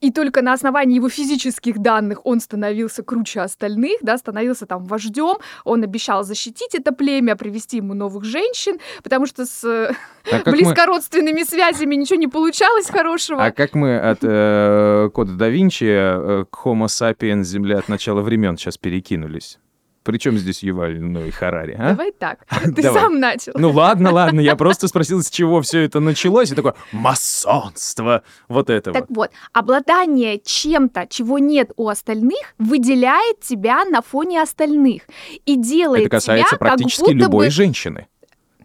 и 0.00 0.10
только 0.10 0.42
на 0.42 0.52
основании 0.52 0.96
его 0.96 1.08
физических 1.08 1.78
данных 1.78 2.24
он 2.24 2.40
становился 2.40 3.02
круче 3.02 3.40
остальных, 3.40 3.98
да, 4.02 4.18
становился 4.18 4.66
там 4.66 4.84
вождем, 4.84 5.36
он 5.64 5.82
обещал 5.82 6.22
защитить 6.24 6.74
это 6.74 6.92
племя, 6.92 7.36
привести 7.36 7.78
ему 7.78 7.94
новых 7.94 8.24
женщин, 8.24 8.78
потому 9.02 9.26
что 9.26 9.46
с 9.46 9.64
а 9.64 10.50
близкородственными 10.50 11.40
мы... 11.40 11.44
связями 11.44 11.94
ничего 11.94 12.18
не 12.18 12.28
получалось 12.28 12.88
хорошего. 12.88 13.42
А 13.42 13.52
как 13.52 13.74
мы 13.74 13.98
от 13.98 14.18
э, 14.22 15.10
кода 15.14 15.32
да 15.32 15.48
Винчи 15.48 15.86
э, 15.86 16.44
к 16.50 16.66
Homo 16.66 16.86
sapiens 16.86 17.44
Земля 17.44 17.78
от 17.78 17.88
начала 17.88 18.20
времен 18.20 18.56
сейчас 18.56 18.76
перекинулись? 18.76 19.58
Причем 20.06 20.38
здесь 20.38 20.62
Юваль 20.62 21.00
ну 21.00 21.26
и 21.26 21.32
Харари, 21.32 21.74
а? 21.76 21.90
Давай 21.90 22.12
так. 22.12 22.46
Ты 22.64 22.80
Давай. 22.80 23.02
сам 23.02 23.18
начал. 23.18 23.52
Ну 23.56 23.72
ладно, 23.72 24.12
ладно, 24.12 24.38
я 24.38 24.54
просто 24.54 24.86
спросил, 24.86 25.20
с 25.20 25.28
чего 25.28 25.60
все 25.62 25.80
это 25.80 25.98
началось, 25.98 26.52
и 26.52 26.54
такое 26.54 26.76
масонство, 26.92 28.22
вот 28.46 28.70
это 28.70 28.92
Так 28.92 29.06
вот, 29.08 29.32
обладание 29.52 30.38
чем-то, 30.38 31.08
чего 31.10 31.40
нет 31.40 31.72
у 31.76 31.88
остальных, 31.88 32.54
выделяет 32.56 33.40
тебя 33.40 33.84
на 33.84 34.00
фоне 34.00 34.40
остальных 34.40 35.02
и 35.44 35.56
делает 35.56 36.06
Это 36.06 36.10
касается 36.10 36.56
тебя, 36.56 36.58
практически 36.58 37.10
любой 37.10 37.46
бы... 37.46 37.50
женщины. 37.50 38.06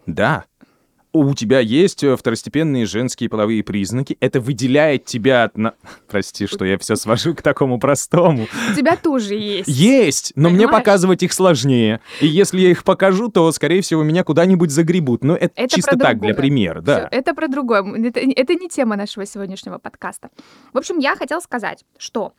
Да 0.06 0.44
у 1.12 1.34
тебя 1.34 1.60
есть 1.60 2.02
э, 2.02 2.16
второстепенные 2.16 2.86
женские 2.86 3.28
половые 3.28 3.62
признаки, 3.62 4.16
это 4.20 4.40
выделяет 4.40 5.04
тебя 5.04 5.44
от... 5.44 5.56
На... 5.56 5.74
Прости, 6.08 6.46
что 6.46 6.64
я 6.64 6.78
все 6.78 6.96
свожу 6.96 7.34
к 7.34 7.42
такому 7.42 7.78
простому. 7.78 8.46
У 8.70 8.74
тебя 8.74 8.96
тоже 8.96 9.34
есть. 9.34 9.68
Есть, 9.68 10.32
но 10.34 10.48
Понимаешь? 10.48 10.68
мне 10.68 10.78
показывать 10.78 11.22
их 11.22 11.32
сложнее. 11.32 12.00
И 12.20 12.26
если 12.26 12.60
я 12.60 12.70
их 12.70 12.84
покажу, 12.84 13.28
то, 13.28 13.50
скорее 13.52 13.82
всего, 13.82 14.02
меня 14.02 14.24
куда-нибудь 14.24 14.70
загребут. 14.70 15.22
Но 15.22 15.36
это, 15.36 15.52
это 15.56 15.74
чисто 15.74 15.98
так, 15.98 16.20
для 16.20 16.34
примера, 16.34 16.80
да. 16.80 17.00
Всё, 17.00 17.08
это 17.10 17.34
про 17.34 17.48
другое. 17.48 17.82
Это, 18.08 18.20
это 18.20 18.54
не 18.54 18.68
тема 18.68 18.96
нашего 18.96 19.26
сегодняшнего 19.26 19.78
подкаста. 19.78 20.30
В 20.72 20.78
общем, 20.78 20.98
я 20.98 21.16
хотела 21.16 21.40
сказать, 21.40 21.84
что 21.98 22.32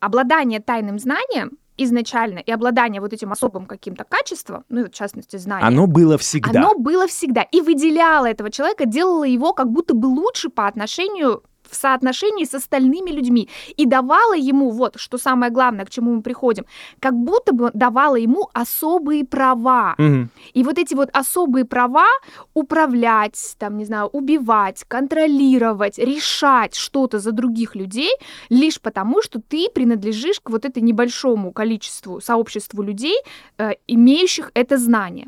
обладание 0.00 0.60
тайным 0.60 0.98
знанием 0.98 1.52
изначально 1.78 2.40
и 2.40 2.50
обладание 2.50 3.00
вот 3.00 3.12
этим 3.12 3.32
особым 3.32 3.66
каким-то 3.66 4.04
качеством, 4.04 4.64
ну, 4.68 4.84
в 4.84 4.90
частности, 4.90 5.36
знание. 5.36 5.66
Оно 5.66 5.86
было 5.86 6.18
всегда. 6.18 6.50
Оно 6.60 6.74
было 6.74 7.06
всегда. 7.06 7.42
И 7.42 7.60
выделяло 7.60 8.26
этого 8.26 8.50
человека, 8.50 8.84
делало 8.84 9.24
его 9.24 9.52
как 9.52 9.70
будто 9.70 9.94
бы 9.94 10.06
лучше 10.06 10.48
по 10.50 10.66
отношению 10.66 11.42
в 11.70 11.74
соотношении 11.74 12.44
с 12.44 12.54
остальными 12.54 13.10
людьми 13.10 13.48
и 13.76 13.86
давала 13.86 14.34
ему, 14.34 14.70
вот, 14.70 14.96
что 14.98 15.18
самое 15.18 15.52
главное, 15.52 15.84
к 15.84 15.90
чему 15.90 16.14
мы 16.14 16.22
приходим, 16.22 16.64
как 17.00 17.14
будто 17.14 17.52
бы 17.52 17.70
давала 17.74 18.16
ему 18.16 18.48
особые 18.52 19.24
права. 19.24 19.94
Угу. 19.98 20.28
И 20.54 20.64
вот 20.64 20.78
эти 20.78 20.94
вот 20.94 21.10
особые 21.12 21.64
права 21.64 22.06
управлять, 22.54 23.56
там, 23.58 23.76
не 23.78 23.84
знаю, 23.84 24.08
убивать, 24.12 24.84
контролировать, 24.88 25.98
решать 25.98 26.74
что-то 26.74 27.18
за 27.18 27.32
других 27.32 27.74
людей 27.74 28.10
лишь 28.48 28.80
потому, 28.80 29.22
что 29.22 29.40
ты 29.40 29.68
принадлежишь 29.74 30.40
к 30.40 30.50
вот 30.50 30.64
этой 30.64 30.82
небольшому 30.82 31.52
количеству, 31.52 32.20
сообществу 32.20 32.82
людей, 32.82 33.16
э, 33.58 33.72
имеющих 33.86 34.50
это 34.54 34.78
знание 34.78 35.26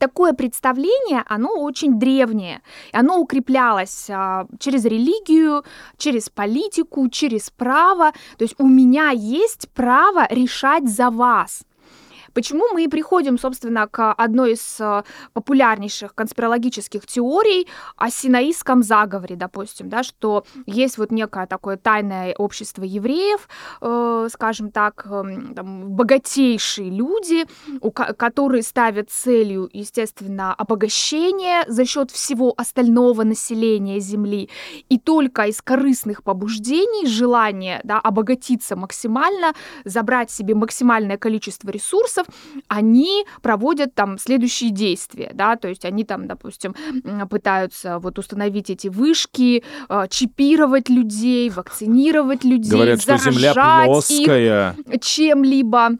такое 0.00 0.32
представление, 0.32 1.22
оно 1.28 1.50
очень 1.54 1.98
древнее. 1.98 2.62
Оно 2.92 3.20
укреплялось 3.20 4.10
а, 4.10 4.46
через 4.58 4.84
религию, 4.84 5.62
через 5.96 6.28
политику, 6.28 7.08
через 7.08 7.50
право. 7.50 8.10
То 8.36 8.44
есть 8.44 8.56
у 8.58 8.66
меня 8.66 9.10
есть 9.10 9.68
право 9.72 10.26
решать 10.30 10.88
за 10.88 11.10
вас. 11.10 11.62
Почему 12.34 12.64
мы 12.72 12.88
приходим, 12.88 13.38
собственно, 13.38 13.86
к 13.86 14.12
одной 14.12 14.52
из 14.52 14.80
э, 14.80 15.02
популярнейших 15.32 16.14
конспирологических 16.14 17.06
теорий 17.06 17.66
о 17.96 18.10
синаистском 18.10 18.82
заговоре, 18.82 19.36
допустим, 19.36 19.88
да, 19.88 20.02
что 20.02 20.44
есть 20.66 20.98
вот 20.98 21.10
некое 21.10 21.46
такое 21.46 21.76
тайное 21.76 22.34
общество 22.36 22.84
евреев, 22.84 23.48
э, 23.80 24.28
скажем 24.32 24.70
так, 24.70 25.06
э, 25.06 25.22
там, 25.54 25.90
богатейшие 25.90 26.90
люди, 26.90 27.46
у, 27.80 27.90
которые 27.90 28.62
ставят 28.62 29.10
целью, 29.10 29.68
естественно, 29.72 30.54
обогащение 30.54 31.64
за 31.66 31.84
счет 31.84 32.10
всего 32.10 32.54
остального 32.56 33.24
населения 33.24 34.00
Земли, 34.00 34.48
и 34.88 34.98
только 34.98 35.42
из 35.42 35.60
корыстных 35.62 36.22
побуждений, 36.22 37.06
желания 37.06 37.80
да, 37.84 37.98
обогатиться 37.98 38.76
максимально, 38.76 39.54
забрать 39.84 40.30
себе 40.30 40.54
максимальное 40.54 41.16
количество 41.16 41.70
ресурсов, 41.70 42.19
ресурсов, 42.20 42.34
они 42.68 43.24
проводят 43.42 43.94
там 43.94 44.18
следующие 44.18 44.70
действия, 44.70 45.30
да, 45.34 45.56
то 45.56 45.68
есть 45.68 45.84
они 45.84 46.04
там, 46.04 46.26
допустим, 46.26 46.74
пытаются 47.28 47.98
вот 47.98 48.18
установить 48.18 48.70
эти 48.70 48.88
вышки, 48.88 49.62
э, 49.88 50.06
чипировать 50.08 50.88
людей, 50.88 51.50
вакцинировать 51.50 52.44
людей, 52.44 52.70
Говорят, 52.70 53.02
что 53.02 53.16
Земля 53.16 53.54
плоская. 53.86 54.74
их 54.86 55.00
чем-либо 55.00 55.90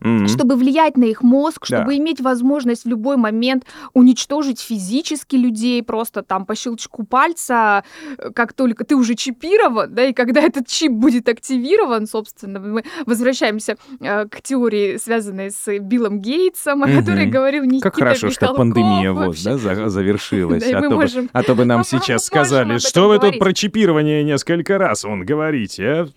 mm-hmm. 0.00 0.28
чтобы 0.28 0.56
влиять 0.56 0.96
на 0.96 1.04
их 1.04 1.22
мозг, 1.22 1.66
чтобы 1.66 1.86
да. 1.86 1.96
иметь 1.96 2.20
возможность 2.20 2.84
в 2.84 2.88
любой 2.88 3.16
момент 3.16 3.64
уничтожить 3.94 4.60
физически 4.60 5.36
людей 5.36 5.82
просто 5.82 6.22
там 6.22 6.46
по 6.46 6.54
щелчку 6.54 7.04
пальца, 7.04 7.84
э, 8.18 8.30
как 8.30 8.52
только 8.52 8.84
ты 8.84 8.96
уже 8.96 9.14
чипирован, 9.14 9.94
да, 9.94 10.04
и 10.04 10.12
когда 10.12 10.40
этот 10.42 10.66
чип 10.66 10.92
будет 10.92 11.28
активирован, 11.28 12.06
собственно, 12.06 12.60
мы 12.60 12.84
возвращаемся 13.06 13.76
э, 14.00 14.26
к 14.26 14.42
теории, 14.42 14.96
связанной 14.96 15.50
с 15.50 15.78
Биллом 15.78 16.20
Гейтсом, 16.20 16.82
mm-hmm. 16.82 16.92
о 16.92 17.00
которой 17.00 17.26
говорил 17.26 17.64
Никита 17.64 17.90
Как 17.90 17.98
хорошо, 17.98 18.28
Михалков, 18.28 18.48
что 18.48 18.54
пандемия 18.54 19.12
вот, 19.12 19.36
да, 19.42 19.58
завершилась, 19.88 20.64
а, 20.72 20.82
то 20.82 20.90
бы, 20.90 21.28
а 21.32 21.42
то 21.42 21.54
бы 21.54 21.64
нам 21.64 21.84
сейчас 21.84 22.24
сказали, 22.24 22.78
что 22.78 23.08
вы 23.08 23.18
тут 23.18 23.38
про 23.38 23.52
чипирование 23.52 24.24
несколько 24.24 24.78
раз 24.78 25.04
он 25.04 25.24
говорите, 25.24 25.84
а? 25.84 26.08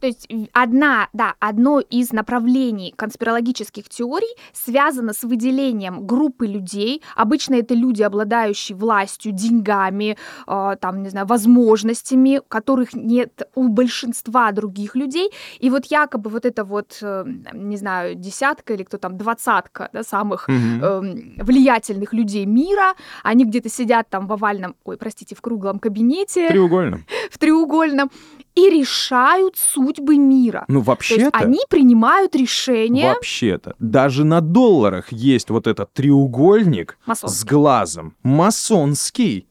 То 0.00 0.06
есть 0.06 0.28
одна, 0.52 1.08
да, 1.12 1.34
одно 1.40 1.80
из 1.80 2.12
направлений 2.12 2.94
конспирологических 2.96 3.88
теорий 3.88 4.34
связано 4.52 5.12
с 5.12 5.22
выделением 5.22 6.06
группы 6.06 6.46
людей. 6.46 7.02
Обычно 7.16 7.56
это 7.56 7.74
люди, 7.74 8.02
обладающие 8.02 8.76
властью, 8.76 9.32
деньгами, 9.32 10.16
э, 10.46 10.76
там, 10.80 11.02
не 11.02 11.08
знаю, 11.08 11.26
возможностями, 11.26 12.40
которых 12.48 12.94
нет 12.94 13.42
у 13.54 13.68
большинства 13.68 14.52
других 14.52 14.94
людей. 14.94 15.30
И 15.58 15.70
вот 15.70 15.86
якобы 15.86 16.30
вот 16.30 16.46
это 16.46 16.64
вот, 16.64 16.98
э, 17.02 17.24
не 17.52 17.76
знаю, 17.76 18.14
десятка 18.14 18.74
или 18.74 18.84
кто 18.84 18.98
там, 18.98 19.16
двадцатка 19.16 19.88
да, 19.92 20.02
самых 20.02 20.48
mm-hmm. 20.48 21.38
э, 21.38 21.42
влиятельных 21.42 22.12
людей 22.12 22.46
мира, 22.46 22.94
они 23.22 23.44
где-то 23.44 23.68
сидят 23.68 24.08
там 24.08 24.26
в 24.26 24.32
овальном, 24.32 24.76
ой, 24.84 24.96
простите, 24.96 25.34
в 25.34 25.40
круглом 25.40 25.78
кабинете. 25.78 26.48
Треугольном. 26.48 27.04
В 27.30 27.38
треугольном 27.38 28.10
и 28.58 28.70
решают 28.70 29.56
судьбы 29.56 30.16
мира. 30.18 30.64
Ну, 30.66 30.80
вообще-то... 30.80 31.30
они 31.32 31.60
принимают 31.68 32.34
решения... 32.34 33.14
Вообще-то. 33.14 33.76
Даже 33.78 34.24
на 34.24 34.40
долларах 34.40 35.12
есть 35.12 35.50
вот 35.50 35.68
этот 35.68 35.92
треугольник 35.92 36.98
Масонский. 37.06 37.38
с 37.38 37.44
глазом. 37.44 38.16
Масонский. 38.24 39.46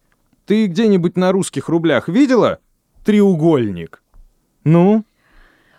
Ты 0.46 0.68
где-нибудь 0.68 1.16
на 1.16 1.32
русских 1.32 1.70
рублях 1.70 2.10
видела 2.10 2.60
треугольник? 3.06 4.04
Ну? 4.66 5.06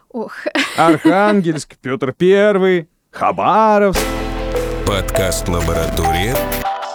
Ох. 0.08 0.32
Архангельск, 0.78 1.76
Петр 1.82 2.14
Первый, 2.14 2.88
Хабаровск. 3.10 4.00
Подкаст 4.86 5.46
«Лаборатория. 5.48 6.34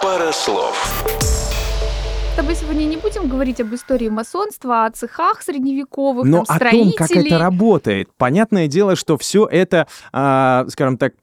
Пара 0.02 0.32
слов» 0.32 1.43
тобой 2.34 2.56
сегодня 2.56 2.84
не 2.84 2.96
будем 2.96 3.28
говорить 3.28 3.60
об 3.60 3.72
истории 3.74 4.08
масонства, 4.08 4.86
о 4.86 4.90
цехах 4.90 5.42
средневековых, 5.42 6.26
Но 6.26 6.44
там, 6.44 6.56
о 6.56 6.70
том, 6.70 6.92
как 6.96 7.10
это 7.12 7.38
работает. 7.38 8.08
Понятное 8.16 8.66
дело, 8.66 8.96
что 8.96 9.16
все 9.16 9.46
это, 9.46 9.86
а, 10.12 10.66
скажем 10.68 10.98
так, 10.98 11.14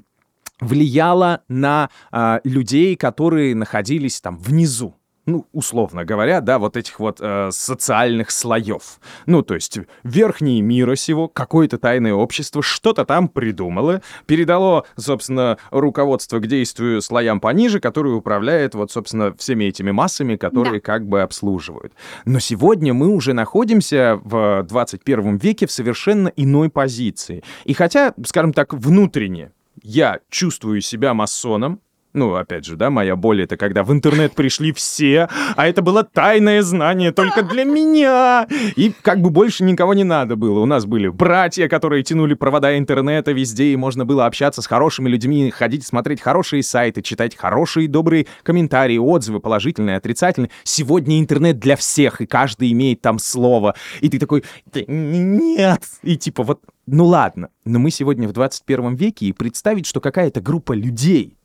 влияло 0.62 1.42
на 1.50 1.90
а, 2.12 2.40
людей, 2.46 2.96
которые 2.96 3.56
находились 3.56 4.22
там 4.22 4.38
внизу 4.38 4.96
ну, 5.32 5.48
условно 5.54 6.04
говоря, 6.06 6.42
да, 6.42 6.60
вот 6.60 6.78
этих 6.78 7.00
вот 7.00 7.18
э, 7.22 7.50
социальных 7.52 8.32
слоев. 8.32 9.00
Ну, 9.26 9.42
то 9.42 9.56
есть 9.56 9.80
верхние 10.04 10.62
мира 10.62 10.96
сего, 10.96 11.28
какое-то 11.28 11.78
тайное 11.78 12.14
общество 12.14 12.62
что-то 12.62 13.06
там 13.06 13.30
придумало, 13.30 14.02
передало, 14.26 14.86
собственно, 14.98 15.58
руководство 15.72 16.40
к 16.40 16.48
действию 16.48 17.02
слоям 17.02 17.40
пониже, 17.40 17.80
которые 17.80 18.16
управляет 18.16 18.76
вот, 18.76 18.92
собственно, 18.92 19.34
всеми 19.38 19.66
этими 19.66 19.92
массами, 19.92 20.36
которые 20.36 20.82
да. 20.82 20.86
как 20.86 21.08
бы 21.08 21.22
обслуживают. 21.22 21.94
Но 22.26 22.40
сегодня 22.40 22.94
мы 22.94 23.08
уже 23.08 23.34
находимся 23.34 24.20
в 24.24 24.64
21 24.64 25.38
веке 25.38 25.66
в 25.66 25.72
совершенно 25.72 26.28
иной 26.36 26.70
позиции. 26.70 27.44
И 27.64 27.74
хотя, 27.74 28.14
скажем 28.26 28.54
так, 28.54 28.74
внутренне 28.74 29.52
я 29.82 30.20
чувствую 30.30 30.82
себя 30.82 31.14
масоном, 31.14 31.80
ну, 32.14 32.36
опять 32.36 32.66
же, 32.66 32.76
да, 32.76 32.90
моя 32.90 33.16
боль— 33.16 33.42
это 33.44 33.56
когда 33.56 33.84
в 33.84 33.92
интернет 33.94 34.34
пришли 34.34 34.74
все, 34.74 35.30
а 35.56 35.68
это 35.68 35.82
было 35.82 36.04
тайное 36.04 36.62
знание 36.62 37.12
только 37.12 37.42
для 37.42 37.64
меня. 37.64 38.48
И 38.76 38.94
как 39.02 39.22
бы 39.22 39.30
больше 39.30 39.64
никого 39.64 39.94
не 39.94 40.04
надо 40.04 40.36
было. 40.36 40.60
У 40.60 40.66
нас 40.66 40.86
были 40.86 41.08
братья, 41.08 41.70
которые 41.70 42.04
тянули 42.04 42.34
провода 42.34 42.78
интернета 42.78 43.32
везде, 43.32 43.66
и 43.66 43.76
можно 43.78 44.06
было 44.06 44.26
общаться 44.26 44.62
с 44.62 44.68
хорошими 44.68 45.08
людьми, 45.08 45.52
ходить 45.52 45.86
смотреть 45.86 46.22
хорошие 46.22 46.64
сайты, 46.64 47.02
читать 47.02 47.38
хорошие 47.38 47.88
добрые 47.88 48.28
комментарии, 48.44 48.98
отзывы, 48.98 49.40
положительные, 49.40 49.96
отрицательные. 49.96 50.52
Сегодня 50.64 51.20
интернет 51.20 51.60
для 51.60 51.78
всех, 51.78 52.20
и 52.20 52.26
каждый 52.26 52.72
имеет 52.74 53.02
там 53.02 53.20
слово. 53.20 53.76
И 54.02 54.10
ты 54.10 54.20
такой, 54.20 54.44
нет. 54.88 55.84
И 56.04 56.18
типа 56.18 56.44
вот, 56.44 56.62
ну 56.88 57.06
ладно, 57.06 57.50
но 57.64 57.80
мы 57.80 57.90
сегодня 57.90 58.28
в 58.28 58.34
21 58.34 58.96
веке, 58.96 59.28
и 59.28 59.32
представить, 59.34 59.86
что 59.86 60.02
какая-то 60.02 60.42
группа 60.42 60.74
людей— 60.74 61.38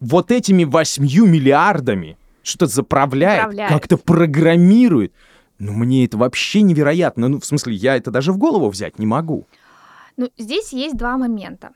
вот 0.00 0.30
этими 0.30 0.64
восьмью 0.64 1.26
миллиардами 1.26 2.16
что-то 2.42 2.66
заправляет, 2.66 3.42
заправляет. 3.42 3.72
как-то 3.72 3.96
программирует. 3.96 5.12
Ну, 5.58 5.72
мне 5.72 6.04
это 6.04 6.16
вообще 6.16 6.62
невероятно. 6.62 7.28
Ну, 7.28 7.40
в 7.40 7.44
смысле, 7.44 7.74
я 7.74 7.96
это 7.96 8.10
даже 8.10 8.32
в 8.32 8.38
голову 8.38 8.68
взять 8.70 8.98
не 8.98 9.06
могу. 9.06 9.46
Ну, 10.16 10.30
здесь 10.38 10.72
есть 10.72 10.96
два 10.96 11.16
момента. 11.16 11.72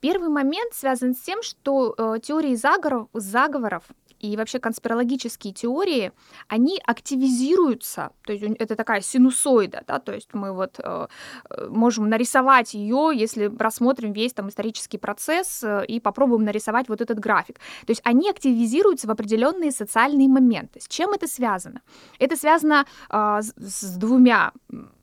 Первый 0.00 0.28
момент 0.28 0.74
связан 0.74 1.14
с 1.14 1.18
тем, 1.18 1.42
что 1.42 1.94
э, 1.96 2.18
теории 2.22 2.54
заговоров, 2.54 3.08
заговоров 3.12 3.84
и 4.20 4.36
вообще 4.36 4.58
конспирологические 4.58 5.52
теории, 5.52 6.12
они 6.48 6.80
активизируются, 6.84 8.10
то 8.24 8.32
есть 8.32 8.44
это 8.58 8.76
такая 8.76 9.00
синусоида, 9.00 9.84
да, 9.86 9.98
то 9.98 10.12
есть 10.12 10.34
мы 10.34 10.52
вот 10.52 10.80
э, 10.82 11.06
э 11.50 11.68
можем 11.68 12.08
нарисовать 12.08 12.74
ее, 12.74 13.10
если 13.14 13.50
рассмотрим 13.58 14.12
весь 14.12 14.32
там 14.32 14.48
исторический 14.48 14.98
процесс 14.98 15.62
э, 15.64 15.84
и 15.86 16.00
попробуем 16.00 16.44
нарисовать 16.44 16.88
вот 16.88 17.00
этот 17.00 17.18
график. 17.18 17.56
То 17.86 17.90
есть 17.90 18.00
они 18.04 18.30
активизируются 18.30 19.06
в 19.06 19.10
определенные 19.10 19.72
социальные 19.72 20.28
моменты. 20.28 20.80
С 20.80 20.88
чем 20.88 21.12
это 21.12 21.26
связано? 21.26 21.80
Это 22.18 22.36
связано 22.36 22.86
э, 23.10 23.40
с, 23.42 23.54
с 23.56 23.96
двумя 23.96 24.52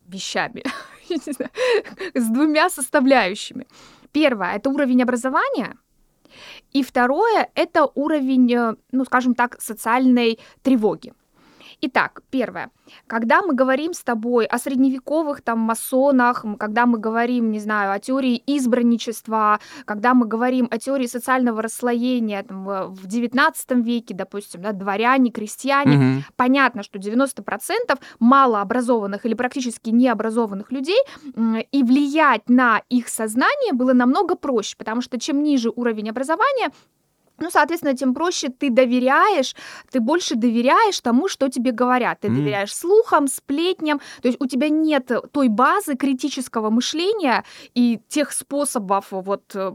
вещами, 0.08 0.64
с 2.14 2.28
двумя 2.28 2.70
составляющими. 2.70 3.66
Первое— 4.12 4.56
это 4.56 4.70
уровень 4.70 5.02
образования— 5.02 5.76
и 6.72 6.82
второе— 6.82 7.50
это 7.54 7.90
уровень, 7.94 8.52
э, 8.52 8.74
ну, 8.92 9.04
скажем 9.04 9.34
так, 9.34 9.60
социальной 9.60 10.38
тревоги. 10.62 11.12
Итак, 11.80 12.22
первое. 12.30 12.70
Когда 13.06 13.42
мы 13.42 13.54
говорим 13.54 13.94
с 13.94 14.02
тобой 14.02 14.46
о 14.46 14.58
средневековых 14.58 15.42
там 15.42 15.58
масонах, 15.58 16.44
когда 16.58 16.86
мы 16.86 16.98
говорим, 16.98 17.50
не 17.50 17.58
знаю, 17.58 17.92
о 17.92 17.98
теории 17.98 18.42
избранничества, 18.46 19.60
когда 19.84 20.14
мы 20.14 20.26
говорим 20.26 20.68
о 20.70 20.78
теории 20.78 21.06
социального 21.06 21.62
расслоения 21.62 22.42
там, 22.42 22.64
в 22.64 23.06
XIX 23.06 23.54
веке, 23.82 24.14
допустим, 24.14 24.62
да, 24.62 24.72
дворяне, 24.72 25.30
крестьяне, 25.30 25.96
угу. 25.96 26.24
понятно, 26.36 26.82
что 26.82 26.98
90% 26.98 27.44
малообразованных 28.18 29.24
или 29.26 29.34
практически 29.34 29.90
необразованных 29.90 30.70
людей, 30.70 30.98
и 31.70 31.82
влиять 31.82 32.48
на 32.48 32.82
их 32.88 33.08
сознание 33.08 33.72
было 33.72 33.92
намного 33.92 34.34
проще, 34.34 34.76
потому 34.76 35.00
что 35.00 35.18
чем 35.18 35.42
ниже 35.42 35.70
уровень 35.74 36.10
образования, 36.10 36.70
ну, 37.38 37.50
соответственно, 37.50 37.96
тем 37.96 38.14
проще 38.14 38.48
ты 38.48 38.70
доверяешь, 38.70 39.54
ты 39.90 40.00
больше 40.00 40.36
доверяешь 40.36 41.00
тому, 41.00 41.28
что 41.28 41.48
тебе 41.48 41.72
говорят. 41.72 42.20
Ты 42.20 42.28
mm. 42.28 42.36
доверяешь 42.36 42.74
слухам, 42.74 43.26
сплетням. 43.26 44.00
То 44.22 44.28
есть 44.28 44.40
у 44.40 44.46
тебя 44.46 44.68
нет 44.68 45.10
той 45.32 45.48
базы 45.48 45.96
критического 45.96 46.70
мышления 46.70 47.44
и 47.74 48.00
тех 48.08 48.32
способов 48.32 49.06
вот 49.10 49.42
э, 49.54 49.72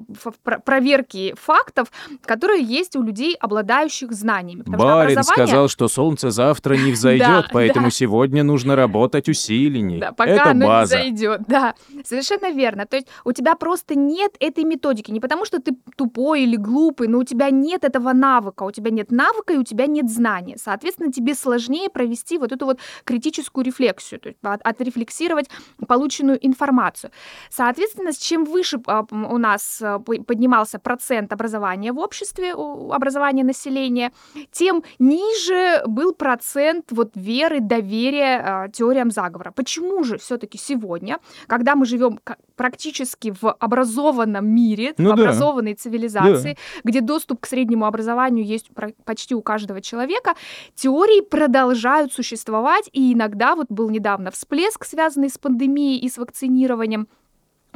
проверки 0.64 1.36
фактов, 1.38 1.92
которые 2.24 2.64
есть 2.64 2.96
у 2.96 3.02
людей, 3.02 3.36
обладающих 3.36 4.12
знаниями. 4.14 4.62
Потому 4.62 4.84
Барин 4.84 5.12
что 5.12 5.20
образование... 5.20 5.48
сказал, 5.48 5.68
что 5.68 5.88
солнце 5.88 6.30
завтра 6.30 6.76
не 6.76 6.92
взойдет, 6.94 7.48
поэтому 7.52 7.90
сегодня 7.90 8.44
нужно 8.44 8.76
работать 8.76 9.28
усиленнее. 9.28 10.00
Да, 10.00 10.12
пока 10.14 10.52
оно 10.52 10.82
не 10.82 10.86
зайдет. 10.88 11.42
Да, 11.48 11.76
совершенно 12.06 12.52
верно. 12.52 12.86
То 12.86 12.96
есть 12.96 13.08
у 13.26 13.34
тебя 13.34 13.56
просто 13.56 13.96
нет 13.96 14.36
этой 14.40 14.64
методики. 14.64 15.12
Не 15.12 15.20
потому, 15.20 15.46
что 15.46 15.60
ты 15.60 15.76
тупой 15.98 16.44
или 16.44 16.56
глупый, 16.56 17.08
но 17.08 17.20
у 17.20 17.24
тебя 17.24 17.49
нет 17.52 17.84
этого 17.84 18.14
навыка, 18.14 18.64
у 18.64 18.72
тебя 18.72 18.92
нет 18.92 19.12
навыка 19.12 19.54
и 19.54 19.58
у 19.58 19.64
тебя 19.64 19.88
нет 19.88 20.10
знания. 20.10 20.58
Соответственно, 20.58 21.12
тебе 21.12 21.36
сложнее 21.36 21.90
провести 21.90 22.38
вот 22.38 22.52
эту 22.52 22.66
вот 22.66 22.80
критическую 23.04 23.66
рефлексию, 23.66 24.20
то 24.20 24.30
есть 24.30 24.40
отрефлексировать 24.42 25.50
полученную 25.88 26.46
информацию. 26.46 27.12
Соответственно, 27.50 28.14
чем 28.14 28.46
выше 28.46 28.80
а, 28.88 29.06
у 29.12 29.38
нас 29.38 29.82
а, 29.82 30.00
поднимался 30.00 30.80
процент 30.80 31.34
образования 31.34 31.92
в 31.92 32.00
обществе, 32.00 32.54
образования 32.54 33.44
населения, 33.44 34.12
тем 34.52 34.84
ниже 35.00 35.82
был 35.86 36.14
процент 36.14 36.86
вот 36.92 37.12
веры, 37.16 37.60
доверия 37.60 38.42
а, 38.44 38.68
теориям 38.70 39.12
заговора. 39.12 39.52
Почему 39.52 40.04
же 40.04 40.18
все-таки 40.18 40.58
сегодня, 40.58 41.20
когда 41.48 41.76
мы 41.76 41.86
живем 41.86 42.20
практически 42.56 43.34
в 43.42 43.52
образованном 43.52 44.48
мире, 44.48 44.94
ну, 44.98 45.14
в 45.14 45.16
да. 45.16 45.24
образованной 45.24 45.76
цивилизации, 45.76 46.54
да. 46.54 46.82
где 46.84 47.02
к 47.40 47.48
среднему 47.48 47.86
образованию 47.86 48.46
есть 48.46 48.70
почти 49.06 49.36
у 49.36 49.42
каждого 49.42 49.82
человека, 49.82 50.36
теории 50.76 51.22
продолжают 51.22 52.14
существовать, 52.14 52.90
и 52.94 53.14
иногда 53.14 53.56
вот 53.56 53.68
был 53.70 53.90
недавно 53.90 54.32
всплеск, 54.32 54.86
связанный 54.86 55.30
с 55.30 55.38
пандемией 55.38 56.00
и 56.00 56.10
с 56.10 56.18
вакцинированием, 56.18 57.08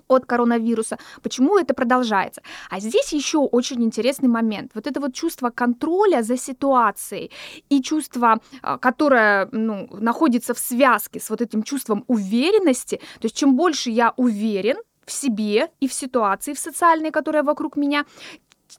от 0.08 0.26
коронавируса. 0.26 0.98
Почему 1.22 1.58
это 1.58 1.74
продолжается? 1.74 2.42
А 2.70 2.80
здесь 2.80 3.14
еще 3.14 3.40
очень 3.40 3.84
интересный 3.84 4.30
момент. 4.30 4.72
Вот 4.76 4.88
это 4.88 5.00
вот 5.00 5.14
чувство 5.14 5.50
контроля 5.50 6.24
за 6.24 6.38
ситуацией 6.38 7.32
и 7.70 7.82
чувство, 7.82 8.40
а, 8.62 8.78
которое 8.78 9.48
ну, 9.52 9.88
находится 9.92 10.54
в 10.54 10.60
связке 10.60 11.20
с 11.20 11.30
вот 11.30 11.42
этим 11.42 11.64
чувством 11.64 12.04
уверенности. 12.08 12.98
То 13.20 13.26
есть 13.26 13.38
чем 13.38 13.56
больше 13.56 13.90
я 13.90 14.14
уверен, 14.18 14.78
в 15.06 15.12
себе 15.12 15.70
и 15.82 15.88
в 15.88 15.94
ситуации, 15.94 16.54
в 16.54 16.60
социальной, 16.60 17.12
которая 17.12 17.44
вокруг 17.44 17.76
меня, 17.76 18.06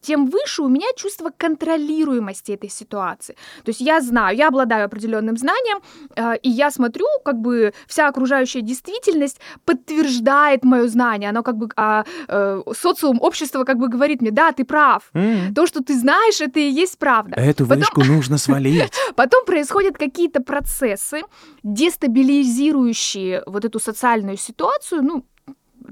тем 0.00 0.26
выше 0.26 0.62
у 0.62 0.68
меня 0.68 0.86
чувство 0.96 1.30
контролируемости 1.36 2.52
этой 2.52 2.70
ситуации. 2.70 3.36
То 3.64 3.70
есть 3.70 3.80
я 3.80 4.00
знаю, 4.00 4.36
я 4.36 4.48
обладаю 4.48 4.86
определенным 4.86 5.36
знанием, 5.36 5.78
э, 6.16 6.36
и 6.42 6.50
я 6.50 6.70
смотрю, 6.70 7.06
как 7.24 7.40
бы 7.40 7.72
вся 7.86 8.08
окружающая 8.08 8.60
действительность 8.62 9.40
подтверждает 9.64 10.64
мое 10.64 10.88
знание. 10.88 11.30
Оно 11.30 11.42
как 11.42 11.56
бы 11.56 11.68
а, 11.76 12.04
э, 12.28 12.62
социум, 12.76 13.18
общество 13.20 13.64
как 13.64 13.78
бы 13.78 13.88
говорит 13.88 14.20
мне, 14.22 14.30
да, 14.30 14.52
ты 14.52 14.64
прав. 14.64 15.10
Mm. 15.14 15.54
То, 15.54 15.66
что 15.66 15.82
ты 15.82 15.98
знаешь, 15.98 16.40
это 16.40 16.60
и 16.60 16.70
есть 16.70 16.98
правда. 16.98 17.36
Эту 17.36 17.66
Потом... 17.66 17.78
вышку 17.78 18.04
нужно 18.04 18.38
свалить. 18.38 18.92
Потом 19.16 19.44
происходят 19.44 19.96
какие-то 19.98 20.40
процессы, 20.40 21.22
дестабилизирующие 21.62 23.42
вот 23.46 23.64
эту 23.64 23.78
социальную 23.80 24.36
ситуацию, 24.36 25.02
ну, 25.02 25.24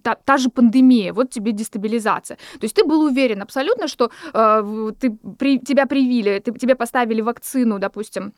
та, 0.02 0.14
та 0.14 0.36
же 0.36 0.48
пандемия, 0.48 1.12
вот 1.12 1.30
тебе 1.30 1.52
дестабилизация. 1.52 2.36
То 2.36 2.64
есть 2.64 2.74
ты 2.74 2.84
был 2.84 3.02
уверен 3.02 3.42
абсолютно, 3.42 3.88
что 3.88 4.10
э, 4.34 4.92
ты, 4.98 5.10
при, 5.38 5.58
тебя 5.58 5.86
привили, 5.86 6.38
ты, 6.38 6.52
тебе 6.52 6.74
поставили 6.74 7.20
вакцину, 7.20 7.78
допустим. 7.78 8.32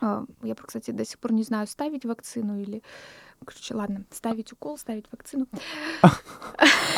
Э, 0.00 0.24
я, 0.42 0.54
кстати, 0.54 0.90
до 0.92 1.04
сих 1.04 1.18
пор 1.18 1.32
не 1.32 1.42
знаю, 1.42 1.66
ставить 1.66 2.04
вакцину 2.04 2.60
или... 2.60 2.82
Короче, 3.44 3.74
ладно, 3.74 4.04
ставить 4.10 4.52
укол, 4.52 4.76
ставить 4.76 5.06
вакцину. 5.10 5.46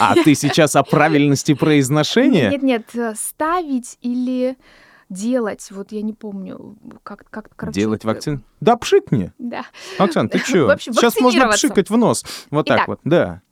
А 0.01 0.15
ты 0.25 0.35
сейчас 0.35 0.75
о 0.75 0.83
правильности 0.83 1.55
произношения? 1.55 2.51
Нет, 2.51 2.63
нет, 2.63 2.95
э, 2.95 3.15
ставить 3.15 3.97
или 4.01 4.57
делать, 5.09 5.69
вот 5.71 5.93
я 5.93 6.03
не 6.03 6.13
помню, 6.13 6.77
как, 7.03 7.27
как 7.31 7.51
короче... 7.55 7.81
Делать 7.81 8.05
вакцину? 8.05 8.41
Да, 8.61 8.77
пшикни. 8.77 9.33
Да. 9.39 9.67
Оксан, 9.99 10.29
ты 10.29 10.39
что? 10.45 10.77
Сейчас 10.79 11.21
можно 11.21 11.49
пшикать 11.49 11.91
в 11.91 11.97
нос. 11.97 12.25
Вот 12.51 12.67
так 12.67 12.89
вот, 12.89 13.01
да. 13.05 13.43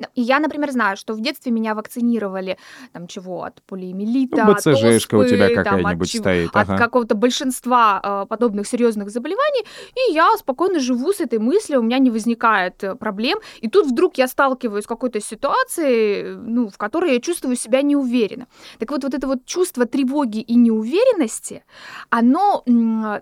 Ну, 0.00 0.06
И 0.14 0.22
я, 0.22 0.40
например, 0.40 0.70
знаю, 0.70 0.96
что 0.96 1.12
в 1.12 1.20
детстве 1.20 1.52
меня 1.52 1.74
вакцинировали 1.74 2.56
там 2.92 3.06
чего 3.06 3.44
от 3.44 3.62
полиомиелита, 3.62 4.44
Ну, 4.44 4.52
от 4.52 4.58
БЦЖшка 4.58 5.16
у 5.16 5.24
тебя 5.24 5.46
оспы, 5.46 5.60
от, 5.60 5.64
какая-нибудь 5.64 6.10
чего- 6.10 6.22
стоит, 6.22 6.48
от 6.54 6.68
ага. 6.70 6.78
какого-то 6.78 7.14
большинства 7.14 8.00
э, 8.02 8.26
подобных 8.26 8.66
серьезных 8.66 9.10
заболеваний, 9.10 9.64
и 9.94 10.12
я 10.14 10.30
спокойно 10.38 10.80
живу 10.80 11.12
с 11.12 11.20
этой 11.20 11.38
мыслью, 11.38 11.80
у 11.80 11.82
меня 11.82 11.98
не 11.98 12.10
возникает 12.10 12.82
э, 12.82 12.94
проблем, 12.94 13.38
и 13.60 13.68
тут 13.68 13.86
вдруг 13.86 14.16
я 14.16 14.26
сталкиваюсь 14.26 14.84
с 14.84 14.86
какой-то 14.86 15.20
ситуацией, 15.20 16.34
ну, 16.36 16.68
в 16.70 16.78
которой 16.78 17.12
я 17.12 17.20
чувствую 17.20 17.56
себя 17.56 17.82
неуверенно. 17.82 18.46
Так 18.78 18.90
вот, 18.90 19.04
вот 19.04 19.12
это 19.12 19.26
вот 19.26 19.44
чувство 19.44 19.84
тревоги 19.84 20.38
и 20.38 20.54
неуверенности, 20.54 21.62
оно 22.08 22.62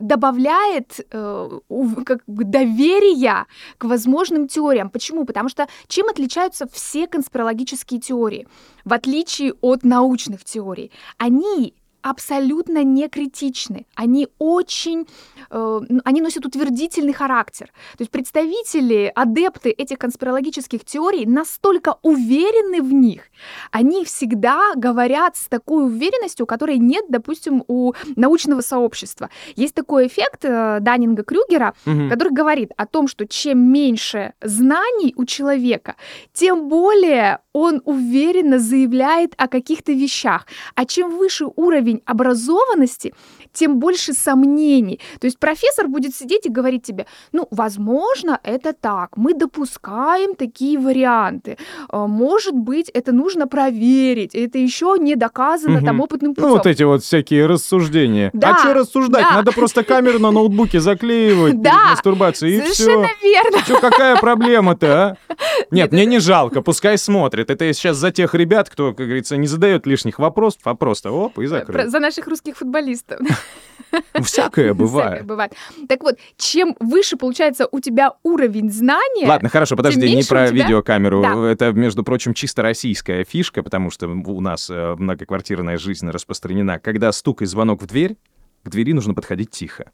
добавляет 0.00 1.00
э, 1.10 1.60
как 2.06 2.22
бы 2.26 2.44
доверия 2.44 3.46
к 3.78 3.84
возможным 3.84 4.46
теориям. 4.46 4.90
Почему? 4.90 5.24
Потому 5.24 5.48
что 5.48 5.66
чем 5.88 6.08
отличаются 6.08 6.67
все 6.72 7.06
конспирологические 7.06 8.00
теории? 8.00 8.46
В 8.84 8.92
отличие 8.92 9.54
от 9.60 9.84
научных 9.84 10.44
теорий, 10.44 10.90
они 11.16 11.74
абсолютно 12.02 12.84
не 12.84 13.08
критичны. 13.08 13.86
Они 13.94 14.28
очень, 14.38 15.06
э, 15.50 15.80
они 16.04 16.20
носят 16.20 16.46
утвердительный 16.46 17.12
характер. 17.12 17.66
То 17.96 18.02
есть 18.02 18.10
представители, 18.10 19.10
адепты 19.14 19.70
этих 19.70 19.98
конспирологических 19.98 20.84
теорий 20.84 21.26
настолько 21.26 21.96
уверены 22.02 22.82
в 22.82 22.92
них, 22.92 23.22
они 23.70 24.04
всегда 24.04 24.72
говорят 24.76 25.36
с 25.36 25.48
такой 25.48 25.84
уверенностью, 25.84 26.46
которой 26.46 26.78
нет, 26.78 27.04
допустим, 27.08 27.64
у 27.68 27.92
научного 28.16 28.60
сообщества. 28.60 29.30
Есть 29.56 29.74
такой 29.74 30.06
эффект 30.06 30.44
э, 30.44 30.78
Даннинга-Крюгера, 30.80 31.74
Мгм. 31.84 32.08
который 32.10 32.32
говорит 32.32 32.72
о 32.76 32.86
том, 32.86 33.08
что 33.08 33.26
чем 33.26 33.58
меньше 33.72 34.32
знаний 34.42 35.14
у 35.16 35.24
человека, 35.24 35.96
тем 36.32 36.68
более 36.68 37.38
он 37.52 37.80
уверенно 37.84 38.58
заявляет 38.58 39.34
о 39.36 39.48
каких-то 39.48 39.92
вещах. 39.92 40.46
А 40.74 40.84
чем 40.84 41.16
выше 41.16 41.46
уровень 41.56 41.87
образованности, 42.06 43.14
тем 43.58 43.78
больше 43.78 44.12
сомнений. 44.12 45.00
То 45.20 45.26
есть 45.26 45.38
профессор 45.38 45.88
будет 45.88 46.14
сидеть 46.14 46.46
и 46.46 46.48
говорить 46.50 46.82
тебе, 46.82 47.06
ну, 47.32 47.46
возможно, 47.50 48.38
это 48.42 48.72
так, 48.72 49.16
мы 49.16 49.34
допускаем 49.34 50.34
такие 50.34 50.78
варианты. 50.78 51.56
Э, 51.92 52.06
Может 52.06 52.54
быть, 52.54 52.88
это 52.90 53.12
нужно 53.12 53.46
проверить, 53.46 54.34
это 54.34 54.58
еще 54.58 54.96
не 54.98 55.16
доказано 55.16 55.80
там 55.82 55.96
Мгм. 55.96 56.00
опытным 56.04 56.30
Ну, 56.30 56.34
путем. 56.34 56.50
вот 56.50 56.66
эти 56.66 56.82
вот 56.84 57.02
всякие 57.02 57.46
рассуждения. 57.46 58.30
Да, 58.32 58.54
а 58.54 58.58
что 58.58 58.74
рассуждать? 58.74 59.22
да. 59.28 59.36
Надо 59.36 59.52
просто 59.52 59.82
камеру 59.84 60.18
на 60.18 60.30
ноутбуке 60.30 60.80
заклеивать 60.80 61.60
Да, 61.62 61.90
мастурбацией, 61.90 62.58
и 62.58 62.60
все. 62.62 62.84
Совершенно 62.84 63.08
верно. 63.22 63.58
Че, 63.66 63.80
какая 63.80 64.16
проблема-то, 64.16 64.86
а? 64.86 65.16
Нет, 65.70 65.92
мне 65.92 66.06
не 66.06 66.18
жалко, 66.20 66.62
пускай 66.62 66.98
смотрит. 66.98 67.50
Это 67.50 67.64
я 67.64 67.72
сейчас 67.72 67.96
за 67.96 68.10
тех 68.10 68.34
ребят, 68.34 68.68
кто, 68.70 68.92
как 68.92 69.06
говорится, 69.06 69.36
не 69.36 69.46
задает 69.46 69.86
лишних 69.86 70.18
вопросов, 70.18 70.60
а 70.64 70.74
просто 70.74 71.10
оп, 71.10 71.32
и 71.38 71.42
Про- 71.42 71.46
закрыл. 71.48 71.90
За 71.90 72.00
наших 72.00 72.26
русских 72.28 72.56
футболистов. 72.56 73.18
Ну, 73.90 74.00
Всякое 74.22 74.22
Всякое 74.22 74.74
бывает. 74.74 75.24
бывает. 75.24 75.52
Так 75.88 76.02
вот, 76.02 76.18
чем 76.36 76.76
выше 76.78 77.16
получается 77.16 77.66
у 77.70 77.80
тебя 77.80 78.12
уровень 78.22 78.70
знания, 78.70 79.26
Ладно, 79.26 79.48
хорошо, 79.48 79.76
подожди, 79.76 80.00
не 80.14 80.22
про 80.24 80.48
тебя- 80.48 80.64
видеокамеру. 80.64 81.22
Да. 81.22 81.48
Это, 81.48 81.72
между 81.72 82.02
прочим, 82.04 82.34
чисто 82.34 82.62
российская 82.62 83.24
фишка, 83.24 83.62
потому 83.62 83.90
что 83.90 84.08
у 84.08 84.40
нас 84.40 84.68
э, 84.70 84.94
многоквартирная 84.98 85.78
жизнь 85.78 86.08
распространена. 86.10 86.78
Когда 86.78 87.12
стук 87.12 87.42
и 87.42 87.46
звонок 87.46 87.82
в 87.82 87.86
дверь, 87.86 88.16
к 88.64 88.68
двери 88.68 88.92
нужно 88.92 89.14
подходить 89.14 89.50
тихо. 89.50 89.90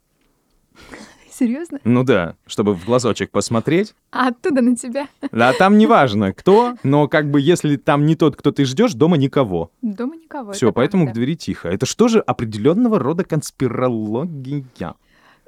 Серьезно, 1.37 1.79
Ну 1.83 2.03
да, 2.03 2.35
чтобы 2.47 2.73
в 2.73 2.85
глазочек 2.85 3.31
посмотреть. 3.31 3.93
а 4.11 4.29
оттуда 4.29 4.61
на 4.61 4.75
тебя 4.75 5.07
А 5.31 5.53
там 5.53 5.77
не 5.77 5.85
важно, 5.87 6.31
кто, 6.33 6.75
но 6.83 7.07
как 7.07 7.29
бы 7.29 7.41
если 7.41 7.75
там 7.75 8.05
не 8.05 8.15
тот, 8.15 8.35
кто 8.35 8.51
ты 8.51 8.65
ждешь, 8.65 8.93
дома 8.93 9.17
никого. 9.17 9.71
дома 9.81 10.15
никого. 10.15 10.53
Все, 10.53 10.67
это 10.67 10.75
поэтому 10.75 11.03
к 11.03 11.07
правда. 11.07 11.19
двери 11.19 11.35
тихо. 11.35 11.69
Это 11.69 11.85
что 11.85 12.07
же 12.07 12.19
определенного 12.19 12.99
рода 12.99 13.23
конспирология? 13.23 14.95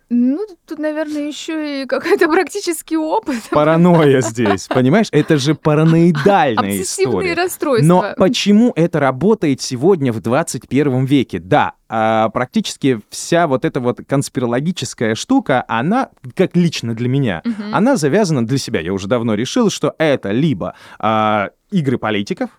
Ну, 0.10 0.40
тут, 0.66 0.80
наверное, 0.80 1.28
еще 1.28 1.84
и 1.84 1.86
какой-то 1.86 2.30
практический 2.30 2.96
опыт. 2.96 3.36
Паранойя 3.52 4.22
здесь, 4.22 4.68
понимаешь? 4.68 5.08
Это 5.12 5.38
же 5.38 5.54
параноидальная 5.54 6.82
история. 6.82 7.34
расстройства. 7.34 7.86
Но 7.88 8.14
почему 8.18 8.72
это 8.76 9.02
работает 9.02 9.62
сегодня 9.62 10.14
в 10.14 10.22
21 10.22 11.04
веке? 11.04 11.40
Да, 11.40 11.74
а, 11.90 12.30
практически 12.30 13.02
вся 13.10 13.48
вот 13.48 13.66
эта 13.66 13.82
вот 13.82 14.00
конспирологическая 14.08 15.14
штука, 15.16 15.66
она, 15.68 16.10
как 16.36 16.56
лично 16.56 16.96
для 16.96 17.10
меня, 17.10 17.44
она 17.74 17.98
завязана 17.98 18.46
для 18.46 18.58
себя. 18.58 18.80
Я 18.80 18.94
уже 18.94 19.08
давно 19.08 19.34
решил, 19.34 19.70
что 19.70 19.94
это 19.98 20.32
либо 20.32 20.74
а, 21.00 21.50
игры 21.70 21.98
политиков, 21.98 22.50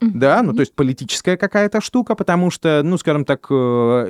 да, 0.00 0.42
ну 0.42 0.52
то 0.54 0.60
есть 0.60 0.74
политическая 0.74 1.36
какая-то 1.36 1.80
штука, 1.80 2.14
потому 2.14 2.50
что, 2.50 2.82
ну, 2.82 2.96
скажем 2.98 3.24
так, 3.24 3.46
э, 3.50 3.54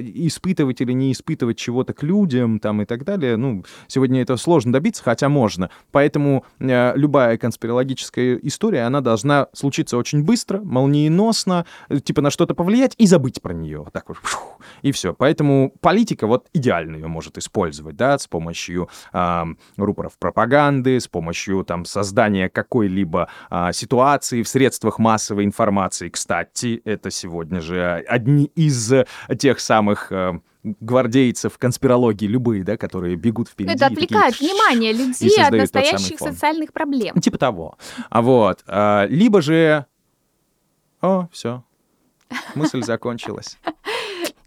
испытывать 0.01 0.81
или 0.81 0.93
не 0.93 1.13
испытывать 1.13 1.59
чего-то 1.59 1.93
к 1.93 2.03
людям 2.03 2.61
там 2.61 2.83
и 2.83 2.85
так 2.85 3.05
далее, 3.05 3.37
ну, 3.37 3.65
сегодня 3.89 4.23
это 4.23 4.37
сложно 4.37 4.73
добиться, 4.73 5.03
хотя 5.03 5.29
можно. 5.29 5.71
Поэтому 5.91 6.45
э, 6.59 6.93
любая 6.95 7.37
конспирологическая 7.39 8.39
история, 8.43 8.83
она 8.83 9.01
должна 9.01 9.49
случиться 9.53 9.97
очень 9.97 10.23
быстро, 10.23 10.61
молниеносно, 10.61 11.67
э, 11.89 11.99
типа 11.99 12.23
на 12.23 12.31
что-то 12.31 12.55
повлиять 12.55 12.95
и 12.99 13.07
забыть 13.07 13.43
про 13.43 13.53
нее. 13.53 13.87
Так 13.93 14.09
вот, 14.09 14.19
и 14.83 14.93
все. 14.93 15.15
Поэтому 15.15 15.73
политика 15.81 16.27
вот 16.27 16.49
идеально 16.53 16.97
ее 16.97 17.07
может 17.07 17.39
использовать, 17.39 17.97
да, 17.97 18.19
с 18.19 18.27
помощью 18.27 18.89
а, 19.13 19.47
рупоров 19.77 20.19
пропаганды, 20.19 21.01
с 21.01 21.09
помощью 21.09 21.65
там 21.65 21.85
создания 21.85 22.49
какой-либо 22.49 23.29
а, 23.49 23.73
ситуации 23.73 24.43
в 24.43 24.49
средствах 24.49 24.99
массовой 24.99 25.45
информации. 25.45 26.09
Кстати, 26.09 26.81
это 26.85 27.11
сегодня 27.11 27.61
же 27.61 28.05
одни 28.09 28.47
из 28.55 28.93
э, 28.93 29.07
тех 29.39 29.61
самых 29.61 30.13
э, 30.13 30.41
гвардейцев 30.63 31.59
конспирологии 31.59 32.27
любые, 32.27 32.65
да, 32.65 32.77
которые 32.77 33.17
бегут 33.17 33.49
впереди. 33.49 33.75
Это 33.75 33.87
и 33.87 33.89
такие 33.89 34.05
отвлекает 34.05 34.41
внимание 34.41 34.93
людей 34.93 35.43
от 35.43 35.53
настоящих 35.53 36.19
социальных 36.19 36.73
проблем. 36.73 37.21
Типа 37.21 37.39
того. 37.39 37.79
А 38.09 38.23
вот. 38.23 38.63
а, 38.67 39.07
либо 39.07 39.43
же... 39.43 39.87
О, 41.01 41.29
все. 41.33 41.65
Мысль 42.55 42.83
закончилась. 42.83 43.59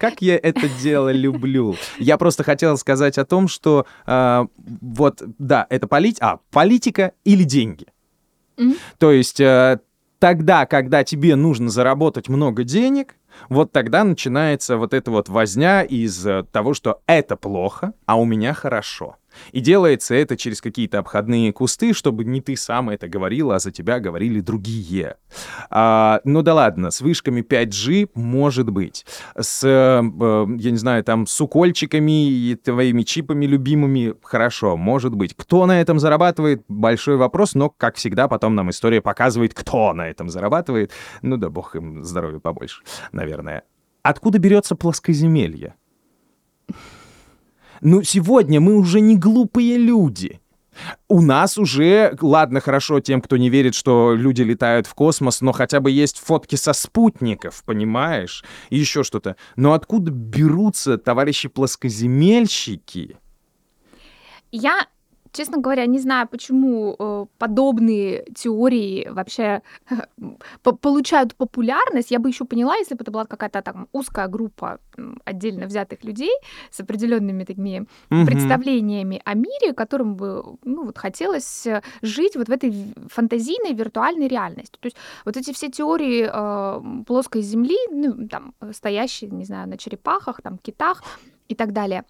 Как 0.04 0.22
я 0.22 0.36
это 0.36 0.68
дело 0.82 1.13
люблю. 1.13 1.78
Я 1.98 2.18
просто 2.18 2.44
хотел 2.44 2.76
сказать 2.78 3.18
о 3.18 3.24
том, 3.24 3.48
что 3.48 3.86
а, 4.06 4.48
вот, 4.58 5.24
да, 5.39 5.66
это 5.70 5.88
полит... 5.88 6.18
а, 6.20 6.39
политика 6.52 7.13
или 7.24 7.46
деньги. 7.46 7.86
Мгм. 8.58 8.76
То 8.98 9.13
есть 9.13 9.39
э, 9.39 9.80
тогда, 10.20 10.66
когда 10.66 11.06
тебе 11.06 11.38
нужно 11.38 11.70
заработать 11.70 12.28
много 12.28 12.66
денег, 12.66 13.16
вот 13.48 13.72
тогда 13.72 14.04
начинается 14.04 14.76
вот 14.76 14.94
эта 14.94 15.10
вот 15.10 15.30
возня 15.30 15.84
из 15.84 16.28
э, 16.28 16.44
того, 16.52 16.74
что 16.74 17.02
это 17.08 17.38
плохо, 17.38 17.94
а 18.06 18.20
у 18.20 18.26
меня 18.26 18.54
хорошо. 18.54 19.16
И 19.52 19.60
делается 19.60 20.15
это 20.15 20.38
через 20.38 20.62
какие-то 20.62 21.00
обходные 21.00 21.52
кусты, 21.54 21.93
чтобы 21.93 22.24
не 22.24 22.41
ты 22.41 22.56
сам 22.56 22.89
это 22.89 23.08
говорил, 23.08 23.52
а 23.52 23.60
за 23.60 23.72
тебя 23.72 24.00
говорили 24.00 24.39
другие. 24.39 25.17
А, 25.69 26.22
ну 26.24 26.41
да 26.41 26.54
ладно, 26.54 26.91
с 26.91 27.02
вышками 27.02 27.41
5G 27.41 28.12
может 28.13 28.69
быть. 28.69 29.06
С, 29.39 29.63
э, 29.63 30.02
я 30.02 30.72
не 30.72 30.78
знаю, 30.78 31.04
там, 31.04 31.28
с 31.28 31.39
укольчиками 31.41 32.30
и 32.30 32.56
твоими 32.56 33.04
чипами 33.04 33.46
любимыми 33.46 34.15
хорошо, 34.22 34.78
может 34.78 35.15
быть. 35.15 35.36
Кто 35.36 35.65
на 35.65 35.82
этом 35.82 36.00
зарабатывает, 36.00 36.63
большой 36.67 37.17
вопрос, 37.17 37.56
но, 37.56 37.69
как 37.69 37.96
всегда, 37.96 38.28
потом 38.28 38.56
нам 38.56 38.69
история 38.69 39.02
показывает, 39.02 39.54
кто 39.54 39.93
на 39.93 40.10
этом 40.10 40.30
зарабатывает. 40.30 40.91
Ну 41.22 41.38
да 41.38 41.50
бог 41.50 41.76
им 41.76 42.04
здоровья 42.04 42.39
побольше, 42.39 42.84
наверное. 43.12 43.63
Откуда 44.04 44.38
берется 44.38 44.76
плоскоземелье? 44.76 45.76
Ну, 47.84 48.02
сегодня 48.02 48.62
мы 48.62 48.78
уже 48.78 49.02
не 49.02 49.17
глупые 49.17 49.78
люди. 49.78 50.39
У 51.10 51.22
нас 51.22 51.58
уже, 51.58 52.17
ладно, 52.22 52.62
хорошо 52.62 53.02
тем, 53.02 53.22
кто 53.22 53.36
не 53.36 53.50
верит, 53.50 53.76
что 53.76 54.15
люди 54.15 54.41
летают 54.41 54.88
в 54.88 54.93
космос, 54.96 55.41
но 55.41 55.52
хотя 55.52 55.82
бы 55.82 55.91
есть 55.91 56.17
фотки 56.17 56.56
со 56.56 56.72
спутников, 56.72 57.62
понимаешь? 57.65 58.43
И 58.69 58.80
еще 58.80 59.04
что-то. 59.04 59.36
Но 59.58 59.74
откуда 59.74 60.12
берутся 60.12 60.98
товарищи 60.98 61.50
плоскоземельщики? 61.50 63.17
Я, 64.52 64.88
честно 65.34 65.58
говоря, 65.58 65.86
не 65.88 66.00
знаю, 66.00 66.28
почему 66.28 66.96
э, 66.98 67.26
подобные 67.38 68.26
теории 68.36 69.08
вообще 69.10 69.62
по- 70.63 70.76
получают 70.76 71.36
популярность. 71.36 72.12
Я 72.12 72.19
бы 72.19 72.30
еще 72.30 72.46
поняла, 72.46 72.76
если 72.78 72.96
бы 72.96 73.02
это 73.02 73.12
была 73.12 73.26
какая-то 73.26 73.62
там 73.62 73.88
узкая 73.91 74.28
группа 74.28 74.80
отдельно 75.26 75.65
взятых 75.65 76.04
людей 76.04 76.32
с 76.72 76.80
определенными 76.80 77.43
такими 77.43 77.86
Мгм. 78.10 78.26
представлениями 78.26 79.22
о 79.26 79.34
мире, 79.34 79.74
которым 79.74 80.15
бы 80.15 80.43
ну, 80.63 80.86
вот 80.86 80.98
хотелось 80.98 81.65
э, 81.67 81.82
жить 82.02 82.36
вот 82.36 82.48
в 82.48 82.52
этой 82.52 82.93
фантазийной 83.10 83.74
виртуальной 83.74 84.28
реальности. 84.28 84.78
То 84.80 84.86
есть 84.88 84.98
вот 85.26 85.36
эти 85.38 85.52
все 85.52 85.69
теории 85.69 86.30
э, 86.32 87.04
плоской 87.06 87.41
Земли, 87.41 87.78
ну, 87.91 88.28
там, 88.28 88.54
стоящие, 88.72 89.32
не 89.32 89.46
знаю, 89.46 89.67
на 89.67 89.78
черепахах, 89.78 90.41
там, 90.41 90.58
китах 90.58 91.04
и 91.50 91.56
так 91.56 91.74
далее, 91.74 92.04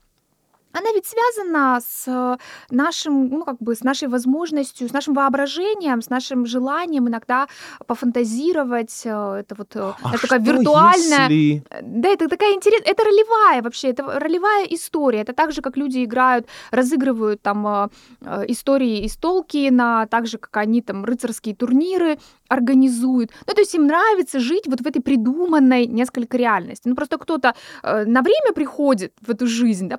она 0.74 0.92
ведь 0.94 1.06
связана 1.06 1.80
с 1.80 2.04
э, 2.08 2.38
нашим, 2.76 3.30
ну, 3.30 3.46
как 3.46 3.58
бы, 3.60 3.76
с 3.76 3.84
нашей 3.84 4.08
возможностью, 4.08 4.90
с 4.90 4.94
нашим 4.94 5.14
воображением, 5.14 6.02
с 6.02 6.10
нашим 6.10 6.46
желанием 6.46 7.08
иногда 7.08 7.48
пофантазировать. 7.88 9.02
э, 9.06 9.40
Это 9.42 9.56
вот 9.56 9.76
э, 9.76 9.94
А 10.02 10.14
это 10.14 10.22
такая 10.22 10.40
виртуальная... 10.40 11.30
если- 11.30 11.64
Да, 11.82 12.10
это 12.10 12.28
такая 12.28 12.54
интересная, 12.54 12.92
это 12.92 13.04
ролевая 13.04 13.62
вообще, 13.62 13.90
это 13.90 14.20
ролевая 14.20 14.66
история. 14.66 15.22
Это 15.22 15.34
так 15.34 15.52
же, 15.52 15.62
как 15.62 15.78
люди 15.78 16.04
играют, 16.04 16.48
разыгрывают 16.72 17.42
там 17.42 17.90
истории 18.48 19.06
из 19.06 19.16
Толкиена, 19.18 20.08
так 20.10 20.28
же, 20.28 20.38
как 20.38 20.58
они 20.58 20.82
там 20.82 21.06
рыцарские 21.06 21.56
турниры 21.56 22.18
организуют. 22.48 23.32
Ну, 23.48 23.54
то 23.54 23.62
есть 23.62 23.76
им 23.76 23.88
нравится 23.88 24.40
жить 24.40 24.68
вот 24.68 24.82
в 24.82 24.88
этой 24.88 25.02
придуманной 25.02 25.88
несколько 25.88 26.38
реальности. 26.38 26.88
Ну, 26.88 26.96
просто 26.96 27.18
кто-то 27.18 27.54
на 27.84 28.22
время 28.22 28.54
приходит 28.54 29.14
в 29.22 29.30
эту 29.32 29.48
жизнь, 29.48 29.88
да, 29.90 29.98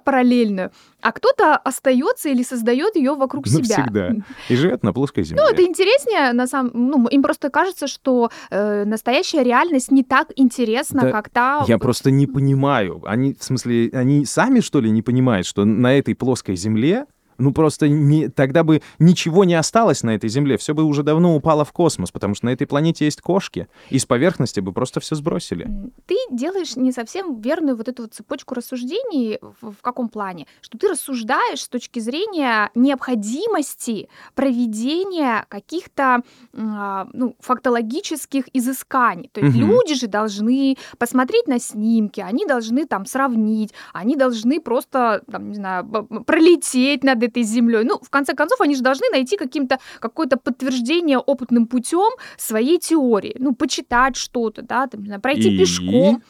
параллельную, 0.64 0.70
а 1.00 1.12
кто-то 1.12 1.56
остается 1.56 2.28
или 2.28 2.42
создает 2.42 2.96
ее 2.96 3.14
вокруг 3.14 3.46
себя. 3.46 3.58
Навсегда. 3.58 4.12
И 4.48 4.56
живет 4.56 4.82
на 4.82 4.92
плоской 4.92 5.24
земле. 5.24 5.42
Ну, 5.42 5.50
это 5.50 5.62
интереснее, 5.62 6.32
на 6.32 6.46
самом... 6.46 6.70
Ну, 6.74 7.06
им 7.08 7.22
просто 7.22 7.50
кажется, 7.50 7.86
что 7.86 8.30
э, 8.50 8.84
настоящая 8.84 9.42
реальность 9.42 9.90
не 9.90 10.02
так 10.02 10.28
интересна, 10.36 11.02
Да, 11.02 11.10
как 11.10 11.28
та... 11.28 11.64
Я 11.68 11.78
просто 11.78 12.10
не 12.10 12.26
понимаю. 12.26 13.02
Они, 13.04 13.34
в 13.34 13.44
смысле, 13.44 13.90
они 13.92 14.24
сами, 14.24 14.60
что 14.60 14.80
ли, 14.80 14.90
не 14.90 15.02
понимают, 15.02 15.46
что 15.46 15.64
на 15.64 15.98
этой 15.98 16.14
плоской 16.14 16.56
земле, 16.56 17.06
ну, 17.38 17.52
просто 17.52 17.88
не, 17.88 18.28
тогда 18.28 18.64
бы 18.64 18.82
ничего 18.98 19.44
не 19.44 19.54
осталось 19.54 20.02
на 20.02 20.14
этой 20.14 20.28
земле. 20.28 20.56
Все 20.56 20.74
бы 20.74 20.84
уже 20.84 21.02
давно 21.02 21.34
упало 21.34 21.64
в 21.64 21.72
космос, 21.72 22.10
потому 22.10 22.34
что 22.34 22.46
на 22.46 22.50
этой 22.50 22.66
планете 22.66 23.04
есть 23.04 23.20
кошки. 23.20 23.68
И 23.90 23.98
с 23.98 24.06
поверхности 24.06 24.60
бы 24.60 24.72
просто 24.72 25.00
все 25.00 25.14
сбросили. 25.14 25.68
Ты 26.06 26.16
делаешь 26.30 26.76
не 26.76 26.92
совсем 26.92 27.40
верную 27.40 27.76
вот 27.76 27.88
эту 27.88 28.02
вот 28.02 28.14
цепочку 28.14 28.54
рассуждений 28.54 29.38
в, 29.60 29.72
в 29.72 29.82
каком 29.82 30.08
плане? 30.08 30.46
Что 30.60 30.78
ты 30.78 30.88
рассуждаешь 30.88 31.62
с 31.62 31.68
точки 31.68 31.98
зрения 32.00 32.70
необходимости 32.74 34.08
проведения 34.34 35.46
каких-то 35.48 36.22
а, 36.56 37.08
ну, 37.12 37.36
фактологических 37.40 38.44
изысканий. 38.52 39.30
То 39.32 39.40
есть 39.40 39.56
Мгм. 39.56 39.68
люди 39.68 39.94
же 39.94 40.06
должны 40.06 40.76
посмотреть 40.98 41.48
на 41.48 41.58
снимки, 41.58 42.20
они 42.20 42.46
должны 42.46 42.86
там 42.86 43.06
сравнить, 43.06 43.72
они 43.92 44.16
должны 44.16 44.60
просто, 44.60 45.22
там, 45.30 45.48
не 45.48 45.56
знаю, 45.56 45.84
пролететь 46.26 47.04
над 47.04 47.23
этой 47.24 47.42
землей. 47.42 47.84
Ну, 47.84 47.98
в 48.02 48.10
конце 48.10 48.34
концов, 48.34 48.60
они 48.60 48.74
же 48.74 48.82
должны 48.82 49.08
найти 49.10 49.36
каким-то 49.36 49.78
какое-то 50.00 50.36
подтверждение 50.36 51.18
опытным 51.18 51.66
путем 51.66 52.12
своей 52.36 52.78
теории. 52.78 53.36
Ну, 53.38 53.54
почитать 53.54 54.16
что-то, 54.16 54.62
да, 54.62 54.86
там, 54.86 55.00
не 55.00 55.06
знаю, 55.06 55.20
пройти 55.20 55.54
И? 55.54 55.58
пешком. 55.58 56.22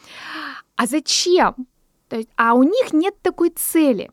А 0.76 0.86
зачем? 0.86 1.54
То 2.08 2.16
есть, 2.16 2.28
а 2.36 2.54
у 2.54 2.62
них 2.62 2.92
нет 2.92 3.14
такой 3.22 3.50
цели. 3.50 4.10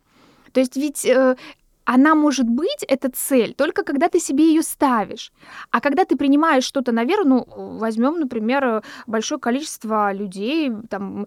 То 0.52 0.60
есть 0.60 0.76
ведь 0.76 1.04
э, 1.04 1.36
она 1.84 2.14
может 2.14 2.48
быть, 2.48 2.84
эта 2.88 3.10
цель, 3.10 3.54
только 3.54 3.82
когда 3.82 4.08
ты 4.08 4.20
себе 4.20 4.44
ее 4.48 4.62
ставишь. 4.62 5.32
А 5.70 5.80
когда 5.80 6.04
ты 6.04 6.16
принимаешь 6.16 6.64
что-то 6.64 6.92
на 6.92 7.04
веру, 7.04 7.24
ну, 7.24 7.46
возьмем, 7.78 8.20
например, 8.20 8.82
большое 9.06 9.40
количество 9.40 10.12
людей, 10.12 10.72
там, 10.88 11.26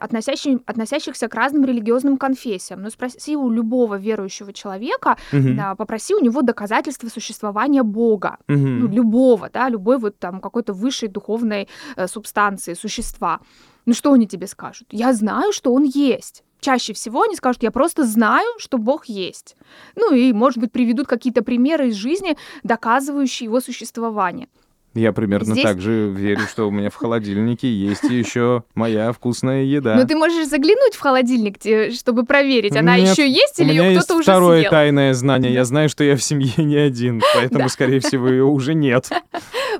относящих, 0.00 0.60
относящихся 0.66 1.28
к 1.28 1.34
разным 1.34 1.64
религиозным 1.64 2.16
конфессиям. 2.16 2.82
Ну, 2.82 2.90
спроси 2.90 3.36
у 3.36 3.50
любого 3.50 3.96
верующего 3.98 4.52
человека, 4.52 5.16
Мгм. 5.32 5.56
да, 5.56 5.74
попроси 5.74 6.14
у 6.14 6.20
него 6.20 6.42
доказательства 6.42 7.08
существования 7.08 7.82
Бога 7.82 8.38
Мгм. 8.48 8.80
ну, 8.80 8.88
любого, 8.88 9.50
да, 9.52 9.68
любой 9.68 9.98
вот 9.98 10.18
там 10.18 10.40
какой-то 10.40 10.72
высшей 10.72 11.08
духовной 11.08 11.68
э, 11.96 12.06
субстанции, 12.08 12.74
существа. 12.74 13.40
Ну 13.86 13.94
что 13.94 14.12
они 14.12 14.26
тебе 14.26 14.46
скажут? 14.46 14.88
Я 14.90 15.12
знаю, 15.12 15.52
что 15.52 15.72
он 15.72 15.84
есть. 15.84 16.44
Чаще 16.60 16.92
всего 16.92 17.22
они 17.22 17.36
скажут, 17.36 17.62
я 17.62 17.70
просто 17.70 18.04
знаю, 18.04 18.46
что 18.58 18.76
Бог 18.78 19.06
есть. 19.06 19.56
Ну 19.96 20.14
и, 20.14 20.32
может 20.32 20.58
быть, 20.58 20.72
приведут 20.72 21.06
какие-то 21.06 21.42
примеры 21.42 21.88
из 21.88 21.94
жизни, 21.94 22.36
доказывающие 22.62 23.46
его 23.46 23.60
существование. 23.60 24.48
Я 24.94 25.12
примерно 25.12 25.52
Здесь- 25.54 25.62
так 25.64 25.80
же 25.80 26.08
верю, 26.10 26.40
что 26.50 26.66
у 26.66 26.70
меня 26.72 26.90
в 26.90 26.96
холодильнике 26.96 27.72
есть 27.72 28.02
еще 28.02 28.64
моя 28.74 29.12
вкусная 29.12 29.62
еда. 29.62 29.94
Но 29.94 30.04
ты 30.04 30.16
можешь 30.16 30.48
заглянуть 30.48 30.94
в 30.94 31.00
холодильник, 31.00 31.58
чтобы 31.94 32.24
проверить, 32.24 32.74
она 32.74 32.96
Нет, 32.96 33.10
еще 33.10 33.28
есть 33.28 33.60
или 33.60 33.72
ее 33.72 33.96
кто-то 33.98 34.14
уже 34.16 34.22
второе 34.24 34.60
съел. 34.60 34.70
тайное 34.70 35.14
знание. 35.14 35.52
Я 35.52 35.64
знаю, 35.64 35.88
что 35.88 36.02
я 36.02 36.16
в 36.16 36.22
семье 36.22 36.52
не 36.64 36.76
один, 36.76 37.22
поэтому, 37.34 37.60
Да. 37.64 37.68
скорее 37.68 38.00
всего, 38.00 38.28
ее 38.28 38.44
уже 38.44 38.74
нет. 38.74 39.08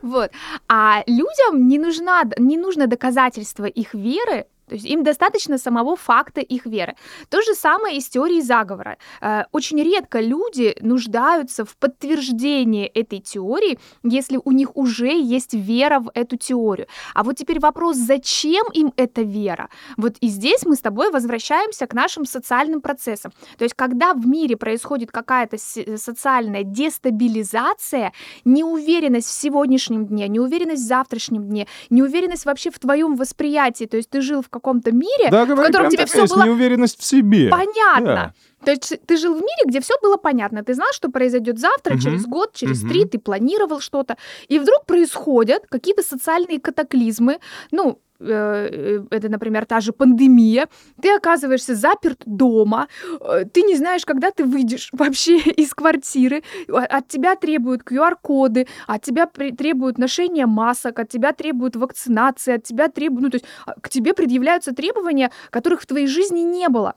Вот. 0.03 0.31
А 0.68 1.03
людям 1.07 1.68
не, 1.68 1.79
нужна, 1.79 2.23
не 2.38 2.57
нужно 2.57 2.87
доказательство 2.87 3.64
их 3.66 3.92
веры, 3.92 4.46
то 4.70 4.76
есть 4.76 4.87
им 4.87 5.02
достаточно 5.02 5.59
самого 5.59 5.96
факта 5.96 6.40
их 6.40 6.64
веры. 6.64 6.94
То 7.28 7.42
же 7.42 7.54
самое 7.54 7.96
и 7.96 8.00
с 8.00 8.09
теорией 8.09 8.40
заговора. 8.40 8.98
Э, 9.20 9.42
Очень 9.50 9.83
редко 9.83 10.20
люди 10.20 10.76
нуждаются 10.80 11.64
в 11.64 11.76
подтверждении 11.76 12.87
этой 12.87 13.18
теории, 13.18 13.80
если 14.04 14.38
у 14.44 14.52
них 14.52 14.76
уже 14.76 15.09
есть 15.37 15.54
вера 15.54 15.98
в 15.98 16.12
эту 16.14 16.37
теорию. 16.37 16.87
А 17.14 17.24
вот 17.24 17.37
теперь 17.37 17.59
вопрос, 17.59 17.96
зачем 17.96 18.64
им 18.72 18.92
эта 18.96 19.22
вера? 19.22 19.68
Вот 19.96 20.16
и 20.20 20.28
здесь 20.28 20.64
мы 20.64 20.76
с 20.76 20.80
тобой 20.80 21.11
возвращаемся 21.11 21.88
к 21.88 21.92
нашим 21.94 22.24
социальным 22.24 22.80
процессам. 22.80 23.33
То 23.59 23.64
есть 23.64 23.74
когда 23.74 24.14
в 24.14 24.24
мире 24.24 24.56
происходит 24.56 25.11
какая-то 25.11 25.59
с- 25.59 25.96
социальная 25.96 26.62
дестабилизация, 26.62 28.12
неуверенность 28.44 29.26
в 29.28 29.33
сегодняшнем 29.33 30.06
дне, 30.06 30.28
неуверенность 30.28 30.83
в 30.85 30.87
завтрашнем 30.87 31.48
дне, 31.48 31.66
неуверенность 31.90 32.44
вообще 32.46 32.70
в 32.70 32.78
твоем 32.78 33.16
восприятии. 33.16 33.87
То 33.87 33.96
есть 33.96 34.11
ты 34.11 34.20
жил 34.20 34.42
в 34.42 34.48
каком-то 34.61 34.92
мире, 34.92 35.29
Да, 35.31 35.44
в 35.44 35.57
котором 35.57 35.90
тебе 35.90 36.07
все 36.07 36.27
было 36.27 36.44
неуверенность 36.44 36.99
в 36.99 37.05
себе. 37.05 37.51
понятно. 37.51 38.35
То 38.64 38.70
есть 38.73 38.99
ты 39.07 39.16
жил 39.16 39.35
в 39.35 39.38
мире, 39.40 39.64
где 39.66 39.81
все 39.81 39.94
было 40.03 40.16
понятно. 40.16 40.62
Ты 40.62 40.75
знал, 40.75 40.88
что 40.92 41.11
произойдет 41.11 41.59
завтра, 41.59 41.94
Мгм. 41.94 42.01
через 42.01 42.27
год, 42.27 42.53
через 42.55 42.83
Мгм. 42.83 42.88
три, 42.90 43.05
ты 43.05 43.18
планировал 43.18 43.81
что-то. 43.81 44.16
И 44.49 44.59
вдруг 44.59 44.85
происходят 44.87 45.66
какие-то 45.68 46.03
социальные 46.03 46.61
катаклизмы. 46.61 47.38
Ну, 47.73 47.99
э, 48.23 49.03
это, 49.11 49.29
например, 49.31 49.64
та 49.64 49.81
же 49.81 49.92
пандемия, 49.92 50.68
ты 51.01 51.09
оказываешься 51.16 51.75
заперт 51.75 52.23
дома, 52.27 52.87
э, 53.20 53.44
ты 53.51 53.62
не 53.62 53.77
знаешь, 53.77 54.05
когда 54.05 54.31
ты 54.31 54.44
выйдешь 54.44 54.90
вообще 54.92 55.38
из 55.38 55.73
квартиры, 55.73 56.42
от 56.68 57.09
тебя 57.09 57.35
требуют 57.37 57.83
QR-коды, 57.83 58.66
от 58.87 59.03
тебя 59.03 59.27
требуют 59.27 59.99
ношения 59.99 60.46
масок, 60.46 60.99
от 60.99 61.09
тебя 61.09 61.33
требуют 61.33 61.77
вакцинации, 61.77 62.57
от 62.57 62.62
тебя 62.64 62.88
требуют, 62.88 63.23
ну, 63.23 63.31
то 63.31 63.37
есть 63.37 63.46
а, 63.66 63.73
к 63.81 63.88
тебе 63.88 64.12
предъявляются 64.12 64.73
требования, 64.73 65.31
которых 65.51 65.81
в 65.81 65.87
твоей 65.87 66.07
жизни 66.07 66.40
не 66.40 66.68
было. 66.68 66.94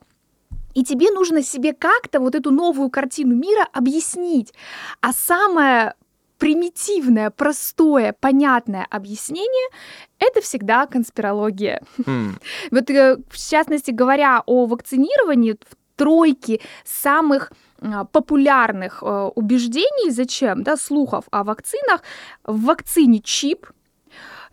И 0.74 0.84
тебе 0.84 1.10
нужно 1.10 1.42
себе 1.42 1.72
как-то 1.72 2.20
вот 2.20 2.34
эту 2.34 2.50
новую 2.50 2.90
картину 2.90 3.34
мира 3.34 3.66
объяснить. 3.72 4.52
А 5.00 5.12
самое 5.12 5.94
примитивное, 6.38 7.30
простое, 7.30 8.14
понятное 8.18 8.86
объяснение— 8.90 9.68
это 10.18 10.40
всегда 10.40 10.86
конспирология. 10.86 11.82
М. 12.06 12.38
Вот, 12.70 12.90
э, 12.90 13.16
в 13.28 13.50
частности, 13.50 13.92
говоря 13.92 14.42
о 14.46 14.66
вакцинировании, 14.66 15.52
в 15.52 15.76
тройке 15.96 16.60
самых 16.84 17.52
а, 17.80 18.04
популярных 18.04 19.02
э, 19.02 19.30
убеждений, 19.34 20.10
зачем, 20.10 20.62
да, 20.62 20.76
слухов 20.76 21.24
о 21.30 21.44
вакцинах, 21.44 22.02
в 22.44 22.64
вакцине 22.64 23.20
чип, 23.20 23.66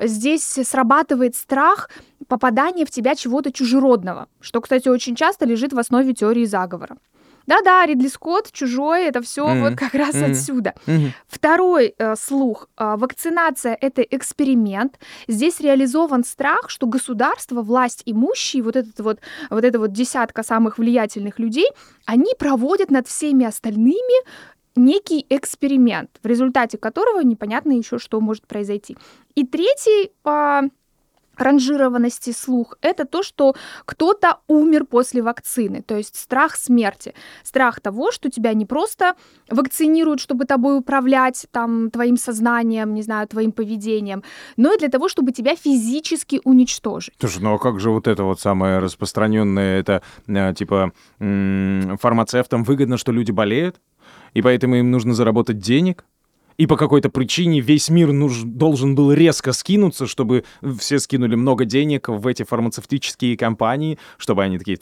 здесь 0.02 0.44
срабатывает 0.44 1.36
страх 1.36 1.90
попадания 2.28 2.86
в 2.86 2.92
тебя 2.92 3.16
чего-то 3.16 3.52
чужеродного, 3.52 4.28
что, 4.40 4.62
кстати, 4.62 4.90
очень 4.90 5.16
часто 5.16 5.46
лежит 5.46 5.74
в 5.74 5.80
основе 5.80 6.14
теории 6.14 6.46
заговора. 6.46 6.98
Да-да, 7.48 7.86
Ридли 7.88 8.08
Скотт, 8.08 8.52
чужой, 8.52 9.06
это 9.06 9.22
все 9.22 9.48
Мгм. 9.48 9.62
вот 9.62 9.76
как 9.76 9.96
раз 9.96 10.14
Мгм. 10.14 10.32
отсюда. 10.32 10.74
Мгм. 10.86 11.12
Второй 11.28 11.96
э, 11.98 12.16
слух. 12.16 12.70
Э, 12.78 12.96
вакцинация— 12.98 13.76
это 13.82 14.04
эксперимент. 14.04 15.00
Здесь 15.28 15.60
реализован 15.60 16.24
страх, 16.24 16.70
что 16.70 16.86
государство, 16.86 17.64
власть 17.64 18.04
имущие, 18.06 18.62
вот, 18.62 18.76
этот 18.76 19.00
вот, 19.00 19.20
вот 19.50 19.64
эта 19.64 19.80
вот 19.80 19.92
десятка 19.92 20.44
самых 20.44 20.78
влиятельных 20.78 21.40
людей, 21.40 21.68
они 22.06 22.34
проводят 22.38 22.92
над 22.92 23.08
всеми 23.08 23.46
остальными 23.46 24.24
некий 24.76 25.26
эксперимент, 25.30 26.20
в 26.22 26.28
результате 26.28 26.78
которого 26.78 27.22
непонятно 27.22 27.74
еще, 27.74 28.00
что 28.00 28.20
может 28.22 28.48
произойти. 28.48 28.98
И 29.36 29.46
третий 29.46 30.12
по 30.24 30.64
ранжированности 31.38 32.32
слух— 32.32 32.78
это 32.82 33.06
то, 33.06 33.24
что 33.24 33.56
кто-то 33.86 34.40
умер 34.48 34.86
после 34.86 35.22
вакцины, 35.22 35.82
то 35.82 35.96
есть 35.96 36.16
страх 36.16 36.56
смерти, 36.56 37.14
страх 37.44 37.80
того, 37.80 38.12
что 38.12 38.30
тебя 38.30 38.54
не 38.54 38.66
просто 38.66 39.16
вакцинируют, 39.50 40.20
чтобы 40.20 40.46
тобой 40.46 40.78
управлять, 40.78 41.48
там, 41.52 41.90
твоим 41.90 42.18
сознанием, 42.18 42.94
не 42.94 43.02
знаю, 43.02 43.28
твоим 43.28 43.52
поведением, 43.52 44.24
но 44.58 44.74
и 44.74 44.78
для 44.78 44.90
того, 44.90 45.10
чтобы 45.10 45.32
тебя 45.32 45.56
физически 45.56 46.42
уничтожить. 46.44 47.14
Слушай, 47.20 47.42
ну 47.42 47.56
а 47.56 47.60
как 47.60 47.80
же 47.80 47.92
вот 47.92 48.08
это 48.08 48.24
вот 48.24 48.40
самое 48.40 48.80
распространенное, 48.80 49.80
это 49.80 50.02
э, 50.28 50.54
типа 50.54 50.92
фармацевтам 51.18 52.64
выгодно, 52.64 52.98
что 52.98 53.12
люди 53.12 53.32
болеют, 53.32 53.80
и 54.34 54.42
поэтому 54.42 54.76
им 54.76 54.92
нужно 54.92 55.14
заработать 55.14 55.60
денег? 55.60 56.06
И 56.58 56.68
по 56.68 56.78
какой-то 56.78 57.10
причине 57.10 57.60
весь 57.60 57.90
мир 57.90 58.12
нуж- 58.12 58.44
должен 58.44 58.94
был 58.94 59.12
резко 59.14 59.52
скинуться, 59.52 60.06
чтобы 60.06 60.44
все 60.78 61.00
скинули 61.00 61.36
много 61.36 61.66
денег 61.66 62.08
в 62.08 62.28
эти 62.28 62.44
фармацевтические 62.44 63.38
компании, 63.38 63.98
чтобы 64.18 64.44
они 64.44 64.60
такие... 64.60 64.78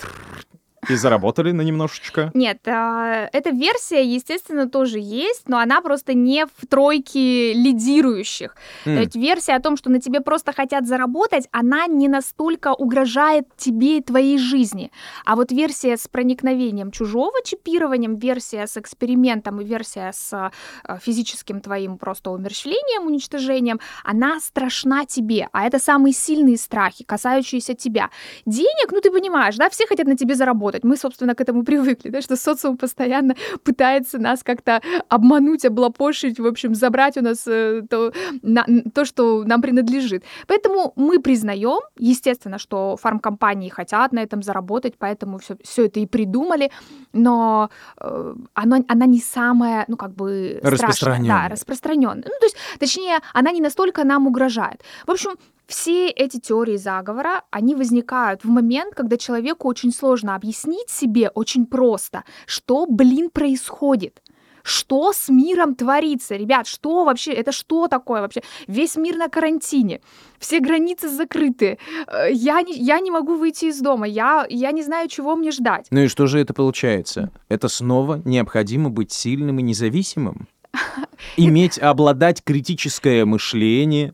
«Тррр, 0.82 0.94
и 0.94 0.96
заработали 0.96 1.52
на 1.52 1.62
немножечко. 1.62 2.32
Нет, 2.34 2.60
а, 2.68 3.30
эта 3.34 3.50
версия, 3.50 4.04
естественно, 4.04 4.70
тоже 4.70 5.00
есть, 5.00 5.48
но 5.48 5.60
она 5.60 5.82
просто 5.82 6.14
не 6.14 6.46
в 6.46 6.68
тройке 6.68 7.54
лидирующих. 7.54 8.56
М. 8.86 8.96
То 8.96 9.02
есть 9.02 9.16
версия 9.16 9.54
о 9.56 9.60
том, 9.60 9.78
что 9.78 9.90
на 9.90 10.00
тебе 10.00 10.22
просто 10.22 10.54
хотят 10.54 10.88
заработать, 10.88 11.48
она 11.52 11.88
не 11.88 12.08
настолько 12.08 12.74
угрожает 12.74 13.48
тебе 13.58 13.98
и 13.98 14.02
твоей 14.02 14.38
жизни. 14.38 14.92
А 15.26 15.36
вот 15.36 15.52
версия 15.52 15.98
с 15.98 16.08
проникновением 16.08 16.92
чужого 16.92 17.44
чипированием, 17.44 18.16
версия 18.16 18.68
с 18.68 18.78
экспериментом 18.78 19.62
и 19.62 19.66
версия 19.66 20.12
с 20.14 20.34
а, 20.34 20.52
физическим 21.00 21.62
твоим 21.62 21.98
просто 21.98 22.32
умерщвлением, 22.32 23.08
уничтожением, 23.08 23.80
она 24.04 24.40
страшна 24.40 25.06
тебе. 25.06 25.50
А 25.52 25.66
это 25.66 25.80
самые 25.80 26.14
сильные 26.14 26.58
страхи, 26.58 27.04
касающиеся 27.04 27.74
тебя. 27.74 28.10
Денег, 28.46 28.92
ну 28.92 29.02
ты 29.02 29.12
понимаешь, 29.12 29.58
да, 29.58 29.70
все 29.70 29.86
хотят 29.88 30.08
на 30.08 30.16
тебе 30.16 30.36
заработать. 30.36 30.69
Мы, 30.84 30.98
собственно, 30.98 31.36
к 31.36 31.42
этому 31.42 31.64
привыкли, 31.66 32.10
да, 32.10 32.22
что 32.22 32.36
социум 32.36 32.78
постоянно 32.78 33.36
пытается 33.64 34.20
нас 34.20 34.44
как-то 34.44 34.82
обмануть, 35.08 35.66
облапошить, 35.66 36.40
в 36.40 36.46
общем, 36.46 36.76
забрать 36.76 37.18
у 37.18 37.22
нас 37.22 37.48
э, 37.48 37.82
то, 37.90 38.12
на- 38.42 38.66
то, 38.94 39.06
что 39.06 39.44
нам 39.44 39.62
принадлежит. 39.62 40.24
Поэтому 40.48 40.94
мы 40.96 41.20
признаем, 41.20 41.82
естественно, 41.98 42.58
что 42.58 42.98
фармкомпании 42.98 43.70
хотят 43.70 44.12
на 44.12 44.20
этом 44.20 44.42
заработать, 44.44 44.96
поэтому 44.98 45.38
все, 45.38 45.56
все 45.64 45.86
это 45.86 46.00
и 46.00 46.06
придумали, 46.06 46.72
но 47.14 47.70
э, 48.00 48.36
оно, 48.54 48.78
она 48.88 49.06
не 49.06 49.20
самая, 49.20 49.86
ну, 49.88 49.98
как 49.98 50.14
бы... 50.14 50.60
страшная. 50.60 50.80
Распространённая. 50.80 51.30
Да, 51.30 51.50
распространенная. 51.50 52.26
Ну, 52.26 52.40
то 52.40 52.46
есть, 52.46 52.58
точнее, 52.80 53.20
она 53.34 53.52
не 53.52 53.62
настолько 53.62 54.04
нам 54.04 54.28
угрожает. 54.28 54.82
В 55.08 55.12
общем, 55.12 55.32
все 55.70 56.10
эти 56.10 56.40
теории 56.40 56.78
заговора, 56.78 57.44
они 57.52 57.76
возникают 57.76 58.44
в 58.44 58.50
момент, 58.50 58.96
когда 58.96 59.18
человеку 59.18 59.68
очень 59.68 59.92
сложно 59.94 60.34
объяснить 60.36 60.90
себе 60.90 61.30
очень 61.30 61.68
просто, 61.68 62.24
что, 62.48 62.88
блин, 62.88 63.30
происходит. 63.30 64.22
Что 64.64 65.14
с 65.14 65.30
миром 65.30 65.76
творится, 65.76 66.36
ребят? 66.36 66.68
Что 66.68 67.06
вообще? 67.06 67.32
Это 67.34 67.52
что 67.52 67.88
такое 67.88 68.22
вообще? 68.22 68.42
Весь 68.68 68.98
мир 68.98 69.16
на 69.16 69.30
карантине, 69.30 70.02
все 70.40 70.60
границы 70.60 71.08
закрыты. 71.08 71.78
э, 72.08 72.32
Я 72.34 72.62
не, 72.64 72.74
я 72.74 73.00
не 73.00 73.12
могу 73.12 73.36
выйти 73.36 73.66
из 73.66 73.80
дома, 73.80 74.08
я, 74.08 74.46
я 74.50 74.72
не 74.72 74.82
знаю, 74.84 75.08
чего 75.08 75.36
мне 75.36 75.52
ждать. 75.52 75.88
Ну 75.92 76.02
и 76.02 76.08
что 76.08 76.26
же 76.28 76.40
это 76.40 76.54
получается? 76.54 77.32
Это 77.48 77.68
снова 77.68 78.22
необходимо 78.26 78.90
быть 78.90 79.12
сильным 79.12 79.60
и 79.60 79.64
независимым? 79.64 80.48
Иметь, 81.38 81.80
обладать 81.80 82.44
критическое 82.44 83.26
мышление, 83.26 84.14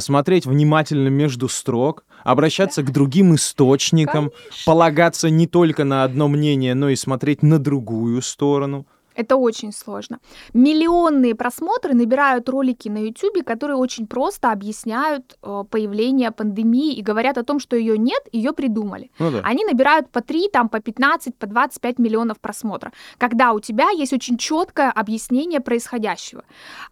смотреть 0.00 0.46
внимательно 0.46 1.08
между 1.08 1.48
строк, 1.48 2.04
обращаться 2.24 2.82
к 2.82 2.90
другим 2.92 3.34
источникам, 3.34 4.32
полагаться 4.66 5.30
не 5.30 5.46
только 5.46 5.84
на 5.84 6.04
одно 6.04 6.28
мнение, 6.28 6.74
но 6.74 6.88
и 6.88 6.96
смотреть 6.96 7.42
на 7.42 7.58
другую 7.58 8.20
сторону. 8.22 8.86
Это 9.14 9.36
очень 9.36 9.72
сложно. 9.72 10.18
Миллионные 10.54 11.34
просмотры 11.34 11.94
набирают 11.94 12.48
ролики 12.48 12.88
на 12.88 12.98
YouTube, 12.98 13.44
которые 13.44 13.76
очень 13.76 14.06
просто 14.06 14.52
объясняют 14.52 15.36
э, 15.42 15.64
появление 15.70 16.30
пандемии 16.30 16.94
и 16.94 17.02
говорят 17.02 17.36
о 17.38 17.42
том, 17.44 17.58
что 17.60 17.76
ее 17.76 17.98
нет, 17.98 18.22
ее 18.32 18.52
придумали. 18.52 19.10
Ну 19.18 19.30
да. 19.30 19.40
Они 19.44 19.64
набирают 19.64 20.10
по 20.10 20.20
3, 20.20 20.48
там, 20.52 20.68
по 20.68 20.80
15, 20.80 21.34
по 21.36 21.46
25 21.46 21.98
миллионов 21.98 22.38
просмотров, 22.40 22.92
когда 23.18 23.52
у 23.52 23.60
тебя 23.60 23.90
есть 23.90 24.12
очень 24.12 24.36
четкое 24.38 24.90
объяснение 24.90 25.60
происходящего. 25.60 26.44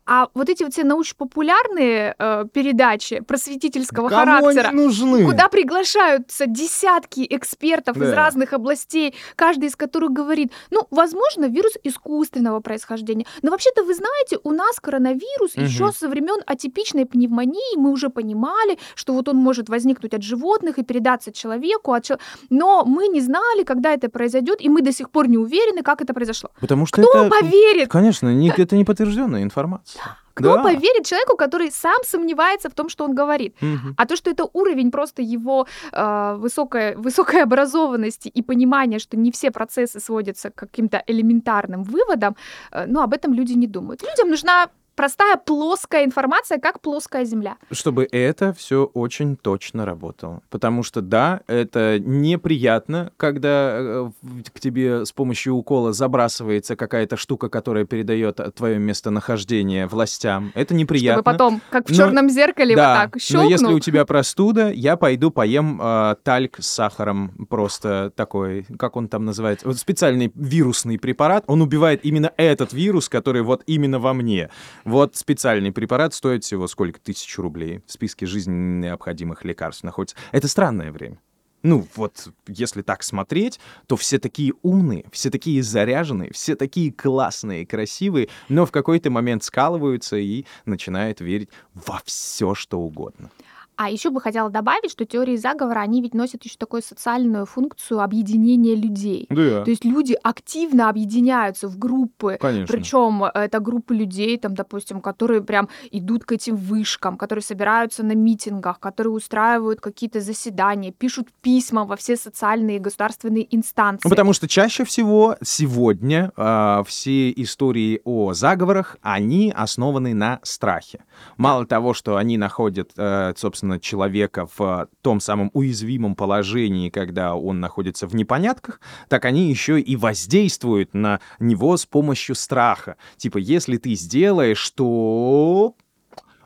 А 0.07 0.28
вот 0.35 0.48
эти 0.48 0.64
вот 0.64 0.72
все 0.72 0.85
научно-популярные 0.85 2.14
э, 2.18 2.44
передачи 2.52 3.20
просветительского 3.20 4.09
характера, 4.11 4.70
нужны? 4.72 5.24
куда 5.24 5.48
приглашаются 5.48 6.46
десятки 6.46 7.26
экспертов 7.31 7.96
из 7.96 8.11
Да. 8.11 8.16
разных 8.16 8.52
областей, 8.52 9.14
каждый 9.37 9.68
из 9.68 9.76
которых 9.76 10.12
говорит, 10.12 10.52
ну, 10.70 10.87
возможно, 10.90 11.46
вирус 11.46 11.72
искусственного 12.18 12.60
происхождения. 12.60 13.26
Но 13.42 13.50
вообще-то 13.50 13.84
вы 13.84 13.94
знаете, 13.94 14.38
у 14.42 14.50
нас 14.50 14.80
коронавирус 14.80 15.54
Мгм. 15.56 15.64
еще 15.66 15.92
со 15.92 16.08
времен 16.08 16.42
атипичной 16.46 17.04
пневмонии, 17.04 17.76
мы 17.76 17.90
уже 17.90 18.08
понимали, 18.08 18.78
что 18.94 19.12
вот 19.12 19.28
он 19.28 19.36
может 19.36 19.68
возникнуть 19.68 20.14
от 20.14 20.22
животных 20.22 20.78
и 20.78 20.82
передаться 20.82 21.32
человеку, 21.32 21.92
от 21.92 22.08
но 22.50 22.84
мы 22.86 23.08
не 23.08 23.20
знали, 23.20 23.64
когда 23.64 23.92
это 23.92 24.08
произойдет, 24.08 24.60
и 24.64 24.68
мы 24.70 24.80
до 24.82 24.92
сих 24.92 25.10
пор 25.10 25.28
не 25.28 25.36
уверены, 25.36 25.82
как 25.82 26.00
это 26.00 26.14
произошло. 26.14 26.50
Потому 26.60 26.86
что 26.86 27.02
Кто 27.02 27.26
это... 27.26 27.30
поверит? 27.30 27.88
Конечно, 27.90 28.32
не- 28.34 28.48
это 28.56 28.76
не 28.76 28.84
подтвержденная 28.84 29.42
информация. 29.42 30.00
Кто 30.38 30.55
Да. 30.57 30.62
поверит 30.62 31.07
человеку, 31.07 31.37
который 31.37 31.70
сам 31.70 31.96
сомневается 32.05 32.68
в 32.68 32.74
том, 32.74 32.88
что 32.88 33.05
он 33.05 33.14
говорит? 33.14 33.55
Мгм. 33.62 33.94
А 33.96 34.07
то, 34.07 34.16
что 34.16 34.31
это 34.31 34.48
уровень 34.53 34.90
просто 34.90 35.22
его 35.22 35.66
э, 35.92 36.37
высокой, 36.38 36.94
высокой 36.96 37.42
образованности 37.42 38.29
и 38.29 38.42
понимания, 38.42 38.98
что 38.98 39.16
не 39.16 39.31
все 39.31 39.51
процессы 39.51 40.01
сводятся 40.01 40.51
к 40.51 40.55
каким-то 40.55 41.03
элементарным 41.09 41.83
выводам, 41.83 42.37
э, 42.72 42.87
ну, 42.87 43.01
об 43.01 43.12
этом 43.14 43.35
люди 43.35 43.55
не 43.55 43.66
думают. 43.66 44.03
Людям 44.03 44.31
нужна 44.31 44.68
простая 44.98 45.37
плоская 45.37 46.04
информация, 46.04 46.58
как 46.58 46.80
плоская 46.80 47.24
земля. 47.24 47.56
чтобы 47.70 48.08
это 48.11 48.52
все 48.52 48.84
очень 48.94 49.37
точно 49.37 49.87
работало. 49.87 50.42
Потому 50.50 50.82
что, 50.82 51.00
да, 51.00 51.40
это 51.46 52.00
неприятно, 52.00 53.12
когда 53.16 53.76
э, 53.78 54.11
к 54.52 54.58
тебе 54.58 55.06
с 55.06 55.12
помощью 55.12 55.54
укола 55.54 55.92
забрасывается 55.92 56.74
какая-то 56.74 57.16
штука, 57.16 57.48
которая 57.48 57.84
передает 57.84 58.40
твое 58.56 58.80
местонахождение 58.80 59.87
властям. 59.87 60.50
Это 60.56 60.74
неприятно. 60.74 61.22
Чтобы 61.22 61.32
потом, 61.38 61.61
как 61.70 61.87
в 61.87 61.90
Но- 61.90 61.96
черном 61.96 62.28
зеркале, 62.28 62.74
да, 62.74 62.88
вот 62.88 62.98
так 63.04 63.14
но 63.14 63.20
щелкнул. 63.20 63.50
если 63.52 63.72
у 63.72 63.78
тебя 63.78 64.04
простуда, 64.04 64.72
я 64.72 64.96
пойду 64.96 65.30
поем 65.30 65.80
э, 65.80 66.16
тальк 66.24 66.56
с 66.58 66.66
сахаром, 66.66 67.46
просто 67.48 68.12
такой, 68.16 68.66
как 68.76 68.96
он 68.96 69.06
там 69.06 69.24
называется, 69.24 69.68
вот 69.68 69.78
специальный 69.78 70.32
вирусный 70.34 70.98
препарат, 70.98 71.44
он 71.46 71.62
убивает 71.62 72.04
именно 72.04 72.32
этот 72.37 72.72
вирус, 72.72 73.08
который 73.08 73.42
вот 73.42 73.62
именно 73.66 74.00
во 74.00 74.12
мне. 74.12 74.50
Вот 74.88 75.16
специальный 75.16 75.70
препарат 75.70 76.14
стоит 76.14 76.44
всего 76.44 76.66
сколько? 76.66 76.98
Тысячу 76.98 77.42
рублей. 77.42 77.83
В 77.87 77.92
списке 77.92 78.24
жизненно 78.24 78.81
необходимых 78.87 79.44
лекарств 79.44 79.85
находится. 79.85 80.16
Это 80.33 80.48
странное 80.48 80.92
время. 80.92 81.18
Ну, 81.62 81.87
вот, 81.94 82.29
если 82.46 82.81
так 82.81 83.03
смотреть, 83.03 83.61
то 83.87 83.96
все 83.98 84.18
такие 84.18 84.55
умные, 84.62 85.05
все 85.12 85.29
такие 85.29 85.62
заряженные, 85.62 86.33
все 86.33 86.55
такие 86.55 86.90
классные, 86.90 87.66
красивые, 87.66 88.31
но 88.48 88.64
в 88.64 88.70
какой-то 88.70 89.11
момент 89.11 89.44
скалываются 89.44 90.16
и 90.16 90.46
начинают 90.64 91.20
верить 91.20 91.51
во 91.74 92.01
все, 92.07 92.55
что 92.55 92.79
угодно. 92.79 93.31
А 93.78 93.90
еще 93.90 94.10
бы 94.10 94.20
хотела 94.20 94.50
добавить, 94.50 94.90
что 94.90 95.04
теории 95.04 95.36
заговора, 95.36 95.78
они 95.78 96.02
ведь 96.02 96.12
носят 96.12 96.44
еще 96.44 96.56
такую 96.58 96.82
социальную 96.82 97.46
функцию 97.46 98.00
объединения 98.00 98.74
людей. 98.74 99.28
Да, 99.30 99.62
То 99.62 99.70
есть 99.70 99.84
люди 99.84 100.18
активно 100.20 100.88
объединяются 100.88 101.68
в 101.68 101.78
группы, 101.78 102.38
конечно. 102.40 102.66
Причем 102.66 103.22
это 103.22 103.60
группы 103.60 103.94
людей, 103.94 104.36
там, 104.36 104.56
допустим, 104.56 105.00
которые 105.00 105.42
прям 105.42 105.68
идут 105.92 106.24
к 106.24 106.32
этим 106.32 106.56
вышкам, 106.56 107.16
которые 107.16 107.44
собираются 107.44 108.02
на 108.02 108.16
митингах, 108.16 108.80
которые 108.80 109.12
устраивают 109.12 109.80
какие-то 109.80 110.20
заседания, 110.20 110.90
пишут 110.90 111.28
письма 111.40 111.84
во 111.84 111.94
все 111.94 112.16
социальные 112.16 112.78
и 112.78 112.80
государственные 112.80 113.46
инстанции. 113.54 114.00
Ну, 114.02 114.10
потому 114.10 114.32
что 114.32 114.48
чаще 114.48 114.82
всего 114.82 115.36
сегодня 115.40 116.32
а, 116.36 116.82
все 116.82 117.30
истории 117.30 118.00
о 118.02 118.32
заговорах, 118.32 118.96
они 119.02 119.52
основаны 119.54 120.14
на 120.14 120.40
страхе. 120.42 121.04
Мало 121.36 121.64
того, 121.64 121.94
что 121.94 122.16
они 122.16 122.36
находят, 122.38 122.90
э, 122.96 123.34
собственно, 123.36 123.67
человека 123.78 124.48
в 124.57 124.88
том 125.02 125.20
самом 125.20 125.50
уязвимом 125.52 126.14
положении, 126.14 126.90
когда 126.90 127.35
он 127.35 127.61
находится 127.61 128.07
в 128.07 128.14
непонятках, 128.14 128.81
так 129.09 129.24
они 129.24 129.50
еще 129.50 129.81
и 129.81 129.96
воздействуют 129.96 130.94
на 130.94 131.20
него 131.38 131.76
с 131.76 131.85
помощью 131.87 132.35
страха. 132.35 132.96
Типа, 133.16 133.38
если 133.38 133.76
ты 133.76 133.94
сделаешь, 133.94 134.70
то... 134.70 135.74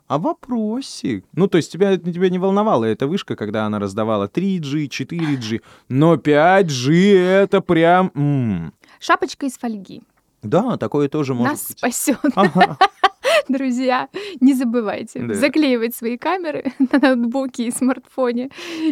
А 0.09 0.19
вопросик? 0.19 1.25
Ну, 1.33 1.47
то 1.49 1.57
есть 1.57 1.73
тебя, 1.73 1.97
тебя 1.97 2.29
не 2.29 2.39
волновала 2.39 2.85
эта 2.85 3.07
вышка, 3.07 3.35
когда 3.35 3.65
она 3.65 3.79
раздавала 3.79 4.27
3G, 4.27 4.89
4G, 4.89 5.63
но 5.89 6.17
5G 6.17 7.17
это 7.19 7.61
прям... 7.63 8.11
м. 8.15 8.75
Шапочка 9.01 9.47
из 9.47 9.57
фольги 9.57 10.03
Да, 10.43 10.77
такое 10.77 11.09
тоже 11.09 11.33
может 11.35 11.53
нас 11.53 11.69
быть. 11.69 11.79
спасет. 11.79 12.19
Ага. 12.35 12.77
Друзья, 13.49 14.09
не 14.41 14.55
забывайте 14.55 15.21
Да. 15.21 15.35
заклеивать 15.35 15.95
свои 15.95 16.17
камеры 16.17 16.73
на 16.93 16.99
ноутбуке 16.99 17.67
и 17.67 17.71
смартфоне 17.71 18.51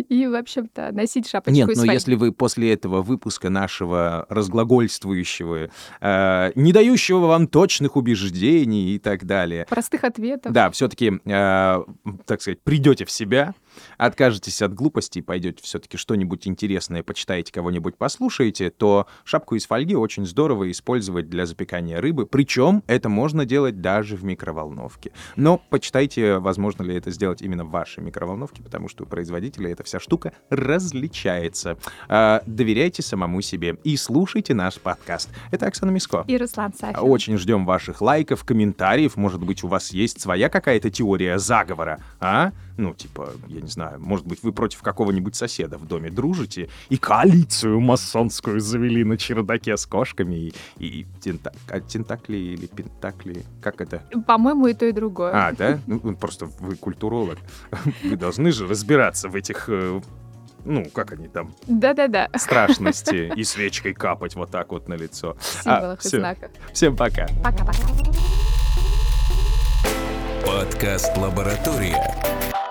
и, 0.08 0.26
в 0.26 0.34
общем-то, 0.34 0.90
носить 0.92 1.28
шапочку 1.28 1.54
Нет, 1.54 1.70
но 1.76 1.84
если 1.92 2.14
вы 2.14 2.32
после 2.32 2.72
этого 2.72 3.02
выпуска 3.02 3.50
нашего 3.50 4.26
разглагольствующего, 4.28 5.70
э, 6.00 6.52
не 6.54 6.72
дающего 6.72 7.26
вам 7.26 7.46
точных 7.46 7.96
убеждений 7.96 8.94
и 8.94 8.98
так 8.98 9.24
далее, 9.24 9.66
Простых 9.68 10.04
ответов. 10.04 10.52
да, 10.52 10.70
все-таки, 10.70 11.12
так 11.24 12.40
сказать, 12.40 12.60
придете 12.62 13.04
в 13.04 13.10
себя, 13.10 13.54
откажетесь 13.98 14.62
от 14.62 14.74
глупостей, 14.74 15.22
пойдете 15.22 15.62
все-таки 15.62 15.96
что-нибудь 15.96 16.46
интересное, 16.46 17.02
почитаете 17.02 17.52
кого-нибудь, 17.52 17.96
послушаете, 17.96 18.70
то 18.70 19.06
шапку 19.24 19.56
из 19.56 19.66
фольги 19.66 19.94
очень 19.94 20.26
здорово 20.26 20.70
использовать 20.70 21.28
для 21.28 21.46
запекания 21.46 22.00
рыбы. 22.00 22.26
Причем 22.26 22.82
это 22.86 23.08
можно 23.08 23.44
делать 23.44 23.80
даже 23.80 24.16
в 24.16 24.24
микроволновке. 24.24 25.12
Но 25.36 25.60
почитайте, 25.70 26.38
возможно 26.38 26.82
ли 26.82 26.94
это 26.94 27.10
сделать 27.10 27.42
именно 27.42 27.64
в 27.64 27.70
вашей 27.70 28.02
микроволновке, 28.02 28.62
потому 28.62 28.88
что 28.88 29.04
у 29.04 29.06
производителя 29.06 29.70
эта 29.70 29.84
вся 29.84 30.00
штука 30.00 30.32
различается. 30.48 31.78
А, 32.08 32.42
доверяйте 32.46 33.02
самому 33.02 33.40
себе 33.42 33.76
и 33.84 33.96
слушайте 33.96 34.54
наш 34.54 34.78
подкаст. 34.80 35.30
Это 35.50 35.66
Оксана 35.66 35.90
Миско. 35.90 36.24
И 36.26 36.36
Руслан 36.36 36.72
Сафин. 36.74 36.98
Очень 37.00 37.36
ждем 37.38 37.64
ваших 37.66 38.00
лайков, 38.00 38.44
комментариев. 38.44 39.16
Может 39.16 39.42
быть, 39.42 39.64
у 39.64 39.68
вас 39.68 39.92
есть 39.92 40.20
своя 40.20 40.48
какая-то 40.48 40.90
теория 40.90 41.38
заговора, 41.38 42.00
а? 42.20 42.52
Ну, 42.76 42.94
типа, 42.94 43.30
я 43.48 43.60
не 43.60 43.68
знаю, 43.70 44.00
может 44.00 44.26
быть, 44.26 44.42
вы 44.42 44.52
против 44.52 44.82
какого-нибудь 44.82 45.34
соседа 45.34 45.78
в 45.78 45.86
доме 45.86 46.10
дружите 46.10 46.68
и 46.88 46.96
коалицию 46.96 47.80
масонскую 47.80 48.60
завели 48.60 49.04
на 49.04 49.16
чердаке 49.16 49.76
с 49.76 49.86
кошками 49.86 50.34
и, 50.34 50.54
и 50.78 51.06
тента... 51.20 51.52
а, 51.68 51.80
тентакли 51.80 52.36
или 52.36 52.66
пентакли. 52.66 53.44
Как 53.62 53.80
это? 53.80 54.02
По-моему, 54.26 54.66
и 54.66 54.74
то, 54.74 54.86
и 54.86 54.92
другое. 54.92 55.32
А, 55.32 55.52
да? 55.52 55.80
Ну, 55.86 56.00
ну, 56.02 56.16
просто 56.16 56.46
вы 56.60 56.76
культуролог. 56.76 57.38
Вы 58.04 58.16
должны 58.16 58.52
же 58.52 58.66
разбираться 58.66 59.28
в 59.28 59.34
этих 59.34 59.68
э, 59.68 60.00
ну, 60.64 60.84
как 60.92 61.12
они 61.12 61.28
там, 61.28 61.52
Да-да-да. 61.66 62.28
страшности 62.36 63.32
и 63.36 63.44
свечкой 63.44 63.94
капать 63.94 64.34
вот 64.34 64.50
так 64.50 64.70
вот 64.70 64.88
на 64.88 64.94
лицо. 64.94 65.36
Символах 65.40 66.04
и 66.04 66.08
всё. 66.08 66.18
знаках. 66.18 66.50
Всем 66.72 66.96
пока. 66.96 67.26
Пока-пока. 67.42 67.72
Подкаст 70.46 71.16
«Лаборатория». 71.16 72.69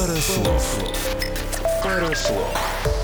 Парослов. 0.00 0.78
Парослов. 1.82 2.99